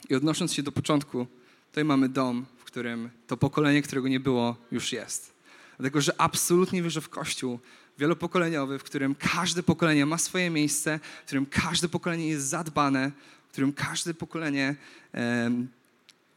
I 0.10 0.16
odnosząc 0.16 0.54
się 0.54 0.63
do 0.63 0.72
początku, 0.72 1.28
tutaj 1.70 1.86
mamy 1.86 2.10
dom, 2.10 2.46
w 2.58 2.63
którym 2.63 3.10
to 3.28 3.38
pokolenie, 3.38 3.82
którego 3.82 4.08
nie 4.08 4.20
było, 4.20 4.56
już 4.72 4.92
jest. 4.92 5.34
Dlatego, 5.78 6.02
że 6.02 6.22
absolutnie 6.22 6.84
wierzę 6.84 7.02
w 7.02 7.10
Kościół 7.10 7.60
wielopokoleniowy, 7.98 8.80
w 8.80 8.84
którym 8.84 9.16
każde 9.16 9.63
pokolenie 9.63 10.06
ma 10.06 10.18
swoje 10.18 10.50
miejsce, 10.50 11.00
w 11.22 11.26
którym 11.26 11.46
każde 11.46 11.89
pokolenie 11.89 12.28
jest 12.28 12.48
zadbane, 12.48 13.12
w 13.48 13.52
którym 13.52 13.74
każde 13.74 14.13
pokolenie 14.13 14.76
um, 15.13 15.68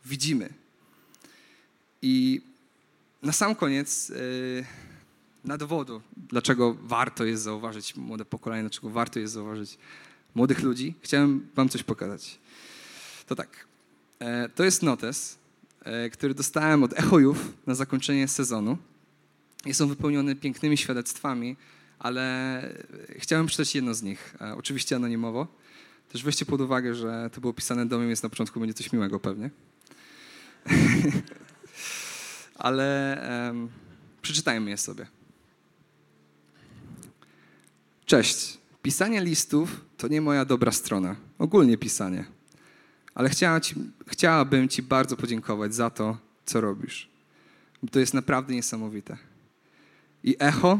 widzimy. 0.05 0.48
I 2.02 2.40
na 3.22 3.33
sam 3.33 3.55
koniec, 3.55 4.09
yy, 4.09 4.64
na 5.44 5.57
dowodu, 5.57 6.02
dlaczego 6.16 6.74
warto 6.74 7.24
jest 7.24 7.42
zauważyć 7.42 7.96
młode 7.96 8.24
pokolenie, 8.24 8.62
dlaczego 8.62 8.90
warto 8.90 9.18
jest 9.18 9.33
zauważyć 9.33 9.79
młodych 10.37 10.62
ludzi, 10.62 10.94
chciałem 11.01 11.49
Wam 11.55 11.68
coś 11.68 11.83
pokazać. 11.83 12.38
To 13.27 13.35
tak. 13.35 13.66
E, 14.18 14.49
to 14.49 14.64
jest 14.64 14.83
notes, 14.83 15.38
e, 15.85 16.11
który 16.11 16.35
dostałem 16.35 16.83
od 16.83 16.99
Echojów 16.99 17.53
na 17.66 17.75
zakończenie 17.75 18.29
sezonu. 18.29 18.79
i 19.66 19.75
są 19.75 19.88
wypełnione 19.88 20.35
pięknymi 20.35 20.77
świadectwami, 20.77 21.57
ale 21.99 22.62
chciałem 23.18 23.46
przeczytać 23.46 23.75
jedno 23.75 23.94
z 23.94 24.03
nich, 24.03 24.35
e, 24.40 24.55
oczywiście 24.55 24.96
anonimowo. 24.96 25.46
Też 26.12 26.22
weźcie 26.22 26.46
pod 26.46 26.61
uwagę, 26.61 26.94
że 26.94 27.31
to 27.33 27.40
było 27.40 27.53
pisane 27.53 27.87
do 27.87 27.99
mnie, 27.99 28.07
więc 28.07 28.22
na 28.22 28.29
początku 28.29 28.61
będzie 28.61 28.75
coś 28.75 28.92
miłego 28.92 29.20
pewnie. 29.20 29.51
ale 32.66 33.20
przeczytajmy 34.22 34.70
je 34.70 34.77
sobie. 34.77 35.07
Cześć. 38.07 38.59
Pisanie 38.87 39.20
listów 39.20 39.85
to 39.96 40.09
nie 40.09 40.20
moja 40.20 40.44
dobra 40.44 40.72
strona. 40.72 41.16
Ogólnie 41.38 41.79
pisanie. 41.79 42.25
Ale 43.14 43.29
chciała 43.29 43.61
ci, 43.61 43.75
chciałabym 44.07 44.68
Ci 44.68 44.83
bardzo 44.83 45.16
podziękować 45.16 45.75
za 45.75 45.90
to, 45.90 46.18
co 46.44 46.61
robisz. 46.61 47.11
Bo 47.83 47.88
to 47.88 48.01
jest 48.01 48.14
naprawdę 48.14 48.55
niesamowite. 48.55 49.16
I 50.25 50.37
echo. 50.38 50.79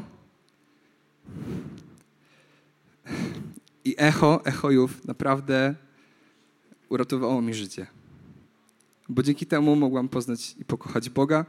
I 3.85 3.95
echo, 3.99 4.45
echojów 4.45 5.05
naprawdę 5.05 5.75
uratowało 6.89 7.43
mi 7.43 7.55
życie. 7.55 7.87
Bo 9.09 9.23
dzięki 9.23 9.47
temu 9.47 9.77
mogłam 9.77 10.09
poznać 10.09 10.55
i 10.59 10.65
pokochać 10.65 11.11
Boga. 11.11 11.45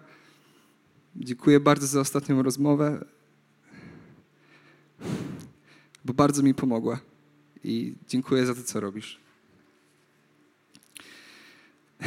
Dziękuję 1.15 1.59
bardzo 1.59 1.87
za 1.87 1.99
ostatnią 1.99 2.43
rozmowę, 2.43 3.05
bo 6.07 6.13
bardzo 6.13 6.43
mi 6.43 6.53
pomogła. 6.53 6.99
I 7.63 7.95
dziękuję 8.07 8.45
za 8.45 8.55
to, 8.55 8.63
co 8.63 8.79
robisz. 8.79 9.19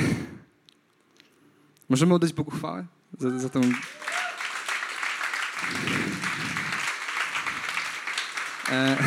Możemy 1.88 2.14
oddać 2.14 2.32
Bogu 2.32 2.50
chwałę 2.50 2.86
za, 3.18 3.38
za 3.38 3.48
tą. 3.48 3.60
E... 8.70 8.96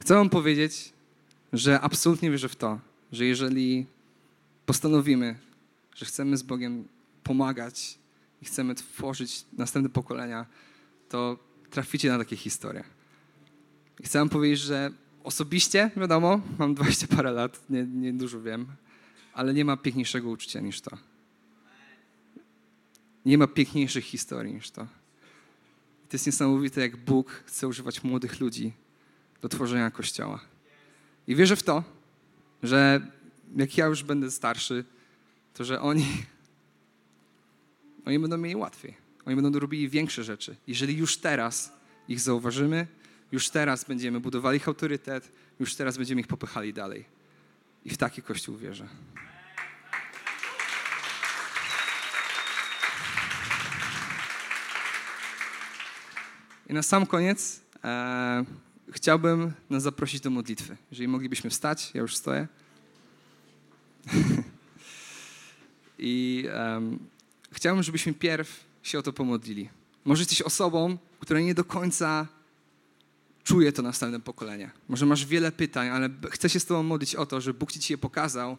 Chcę 0.00 0.14
Wam 0.14 0.30
powiedzieć, 0.30 0.92
że 1.52 1.80
absolutnie 1.80 2.30
wierzę 2.30 2.48
w 2.48 2.56
to, 2.56 2.80
że 3.12 3.24
jeżeli 3.24 3.86
postanowimy, 4.66 5.38
że 5.94 6.06
chcemy 6.06 6.36
z 6.36 6.42
Bogiem 6.42 6.88
pomagać 7.22 7.98
i 8.42 8.44
chcemy 8.44 8.74
tworzyć 8.74 9.44
następne 9.52 9.90
pokolenia, 9.90 10.46
to 11.08 11.45
traficie 11.76 12.08
na 12.08 12.18
takie 12.18 12.36
historie. 12.36 12.84
I 14.00 14.02
chcę 14.02 14.18
Wam 14.18 14.28
powiedzieć, 14.28 14.60
że 14.60 14.90
osobiście, 15.24 15.90
wiadomo, 15.96 16.40
mam 16.58 16.74
20 16.74 17.06
parę 17.06 17.30
lat, 17.30 17.70
nie, 17.70 17.84
nie 17.84 18.12
dużo 18.12 18.40
wiem, 18.40 18.66
ale 19.32 19.54
nie 19.54 19.64
ma 19.64 19.76
piękniejszego 19.76 20.30
uczucia 20.30 20.60
niż 20.60 20.80
to. 20.80 20.98
Nie 23.24 23.38
ma 23.38 23.46
piękniejszych 23.46 24.04
historii 24.04 24.54
niż 24.54 24.70
to. 24.70 24.86
To 26.08 26.12
jest 26.12 26.26
niesamowite, 26.26 26.80
jak 26.80 26.96
Bóg 26.96 27.42
chce 27.46 27.68
używać 27.68 28.04
młodych 28.04 28.40
ludzi 28.40 28.72
do 29.42 29.48
tworzenia 29.48 29.90
Kościoła. 29.90 30.40
I 31.26 31.36
wierzę 31.36 31.56
w 31.56 31.62
to, 31.62 31.84
że 32.62 33.00
jak 33.56 33.78
ja 33.78 33.86
już 33.86 34.02
będę 34.02 34.30
starszy, 34.30 34.84
to 35.54 35.64
że 35.64 35.80
oni, 35.80 36.06
oni 38.06 38.18
będą 38.18 38.36
mieli 38.38 38.56
łatwiej. 38.56 39.05
Oni 39.26 39.36
będą 39.36 39.58
robili 39.58 39.88
większe 39.88 40.24
rzeczy. 40.24 40.56
Jeżeli 40.66 40.96
już 40.96 41.16
teraz 41.18 41.72
ich 42.08 42.20
zauważymy, 42.20 42.86
już 43.32 43.50
teraz 43.50 43.84
będziemy 43.84 44.20
budowali 44.20 44.56
ich 44.56 44.68
autorytet, 44.68 45.32
już 45.60 45.74
teraz 45.74 45.96
będziemy 45.96 46.20
ich 46.20 46.26
popychali 46.26 46.72
dalej. 46.72 47.04
I 47.84 47.90
w 47.90 47.96
taki 47.96 48.22
Kościół 48.22 48.56
wierzę. 48.56 48.88
I 56.68 56.74
na 56.74 56.82
sam 56.82 57.06
koniec 57.06 57.60
e, 57.84 58.44
chciałbym 58.92 59.52
nas 59.70 59.82
zaprosić 59.82 60.20
do 60.20 60.30
modlitwy. 60.30 60.76
Jeżeli 60.90 61.08
moglibyśmy 61.08 61.50
wstać, 61.50 61.90
ja 61.94 62.00
już 62.00 62.16
stoję. 62.16 62.48
I 65.98 66.44
um, 66.54 66.98
chciałbym, 67.52 67.82
żebyśmy 67.82 68.14
pierw 68.14 68.65
się 68.86 68.98
o 68.98 69.02
to 69.02 69.12
pomodlili. 69.12 69.68
Może 70.04 70.20
jesteś 70.20 70.42
osobą, 70.42 70.98
która 71.20 71.40
nie 71.40 71.54
do 71.54 71.64
końca 71.64 72.26
czuje 73.44 73.72
to 73.72 73.82
następne 73.82 74.20
pokolenie. 74.20 74.70
Może 74.88 75.06
masz 75.06 75.26
wiele 75.26 75.52
pytań, 75.52 75.88
ale 75.88 76.10
chcę 76.30 76.50
się 76.50 76.60
z 76.60 76.66
Tobą 76.66 76.82
modlić 76.82 77.14
o 77.14 77.26
to, 77.26 77.40
że 77.40 77.54
Bóg 77.54 77.72
Ci 77.72 77.92
je 77.92 77.98
pokazał, 77.98 78.56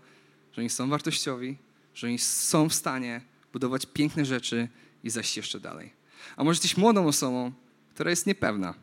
że 0.54 0.62
oni 0.62 0.70
są 0.70 0.90
wartościowi, 0.90 1.58
że 1.94 2.08
oni 2.08 2.20
są 2.20 2.70
w 2.70 2.74
stanie 2.74 3.22
budować 3.54 3.86
piękne 3.86 4.26
rzeczy 4.26 4.68
i 5.04 5.10
zajść 5.10 5.38
jeszcze 5.38 5.60
dalej. 5.60 5.94
A 6.36 6.44
może 6.44 6.58
jesteś 6.58 6.78
młodą 6.78 7.08
osobą, 7.08 7.52
która 7.94 8.10
jest 8.10 8.28
niepewna, 8.28 8.74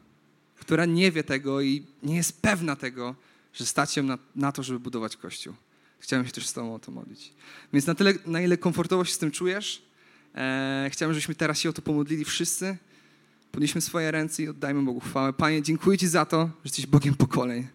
która 0.56 0.84
nie 0.84 1.12
wie 1.12 1.24
tego 1.24 1.60
i 1.60 1.86
nie 2.02 2.16
jest 2.16 2.42
pewna 2.42 2.76
tego, 2.76 3.14
że 3.52 3.66
stać 3.66 3.92
się 3.92 4.02
na, 4.02 4.18
na 4.36 4.52
to, 4.52 4.62
żeby 4.62 4.80
budować 4.80 5.16
Kościół. 5.16 5.54
Chciałem 5.98 6.26
się 6.26 6.32
też 6.32 6.46
z 6.46 6.52
Tobą 6.52 6.74
o 6.74 6.78
to 6.78 6.92
modlić. 6.92 7.32
Więc 7.72 7.86
na 7.86 7.94
tyle, 7.94 8.14
na 8.26 8.40
ile 8.40 8.56
komfortowo 8.56 9.04
się 9.04 9.12
z 9.12 9.18
tym 9.18 9.30
czujesz, 9.30 9.82
e, 10.34 10.88
chciałem, 10.92 11.14
żebyśmy 11.14 11.34
teraz 11.34 11.58
się 11.58 11.68
o 11.68 11.72
to 11.72 11.82
pomodlili 11.82 12.24
wszyscy. 12.24 12.76
Podnieśmy 13.52 13.80
swoje 13.80 14.10
ręce 14.10 14.42
i 14.42 14.48
oddajmy 14.48 14.82
Bogu 14.82 15.00
chwałę. 15.00 15.32
Panie, 15.32 15.62
dziękuję 15.62 15.98
Ci 15.98 16.08
za 16.08 16.26
to, 16.26 16.44
że 16.46 16.60
jesteś 16.64 16.86
Bogiem 16.86 17.14
pokoleń. 17.14 17.66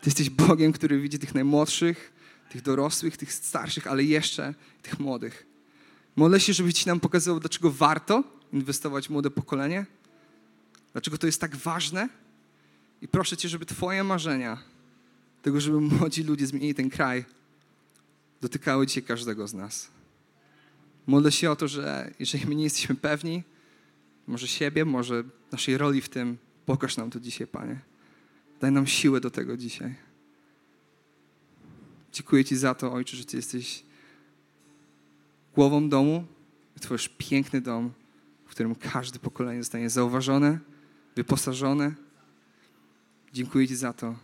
Ty 0.00 0.10
jesteś 0.10 0.30
Bogiem, 0.30 0.72
który 0.72 1.00
widzi 1.00 1.18
tych 1.18 1.34
najmłodszych, 1.34 2.12
tych 2.50 2.62
dorosłych, 2.62 3.16
tych 3.16 3.32
starszych, 3.32 3.86
ale 3.86 4.04
jeszcze 4.04 4.54
tych 4.82 5.00
młodych. 5.00 5.46
Modlę 6.16 6.40
się, 6.40 6.52
żebyś 6.52 6.74
Ci 6.74 6.86
nam 6.86 7.00
pokazał, 7.00 7.40
dlaczego 7.40 7.70
warto 7.70 8.24
inwestować 8.52 9.06
w 9.06 9.10
młode 9.10 9.30
pokolenie, 9.30 9.86
dlaczego 10.92 11.18
to 11.18 11.26
jest 11.26 11.40
tak 11.40 11.56
ważne. 11.56 12.08
I 13.02 13.08
proszę 13.08 13.36
Cię, 13.36 13.48
żeby 13.48 13.66
Twoje 13.66 14.04
marzenia, 14.04 14.58
tego, 15.42 15.60
żeby 15.60 15.80
młodzi 15.80 16.22
ludzie 16.22 16.46
zmienili 16.46 16.74
ten 16.74 16.90
kraj, 16.90 17.24
dotykały 18.40 18.86
dzisiaj 18.86 19.02
każdego 19.02 19.48
z 19.48 19.54
nas. 19.54 19.88
Modlę 21.06 21.32
się 21.32 21.50
o 21.50 21.56
to, 21.56 21.68
że 21.68 22.10
jeżeli 22.18 22.46
my 22.46 22.54
nie 22.54 22.64
jesteśmy 22.64 22.94
pewni, 22.94 23.42
może 24.26 24.48
siebie, 24.48 24.84
może 24.84 25.24
naszej 25.52 25.78
roli 25.78 26.00
w 26.00 26.08
tym, 26.08 26.38
pokaż 26.66 26.96
nam 26.96 27.10
to 27.10 27.20
dzisiaj, 27.20 27.46
Panie. 27.46 27.80
Daj 28.60 28.72
nam 28.72 28.86
siłę 28.86 29.20
do 29.20 29.30
tego 29.30 29.56
dzisiaj. 29.56 29.94
Dziękuję 32.12 32.44
Ci 32.44 32.56
za 32.56 32.74
to, 32.74 32.92
Ojcze, 32.92 33.16
że 33.16 33.24
Ty 33.24 33.36
jesteś 33.36 33.84
głową 35.54 35.88
domu 35.88 36.24
tworzysz 36.80 37.08
piękny 37.18 37.60
dom, 37.60 37.92
w 38.46 38.50
którym 38.50 38.74
każde 38.74 39.18
pokolenie 39.18 39.62
zostanie 39.62 39.90
zauważone, 39.90 40.58
wyposażone. 41.16 41.94
Dziękuję 43.32 43.68
Ci 43.68 43.76
za 43.76 43.92
to, 43.92 44.16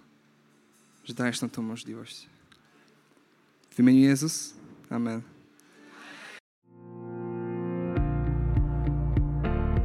że 1.04 1.14
dajesz 1.14 1.40
nam 1.40 1.50
tą 1.50 1.62
możliwość. 1.62 2.26
W 3.70 3.78
imieniu 3.78 4.00
Jezus. 4.00 4.54
Amen. 4.90 5.39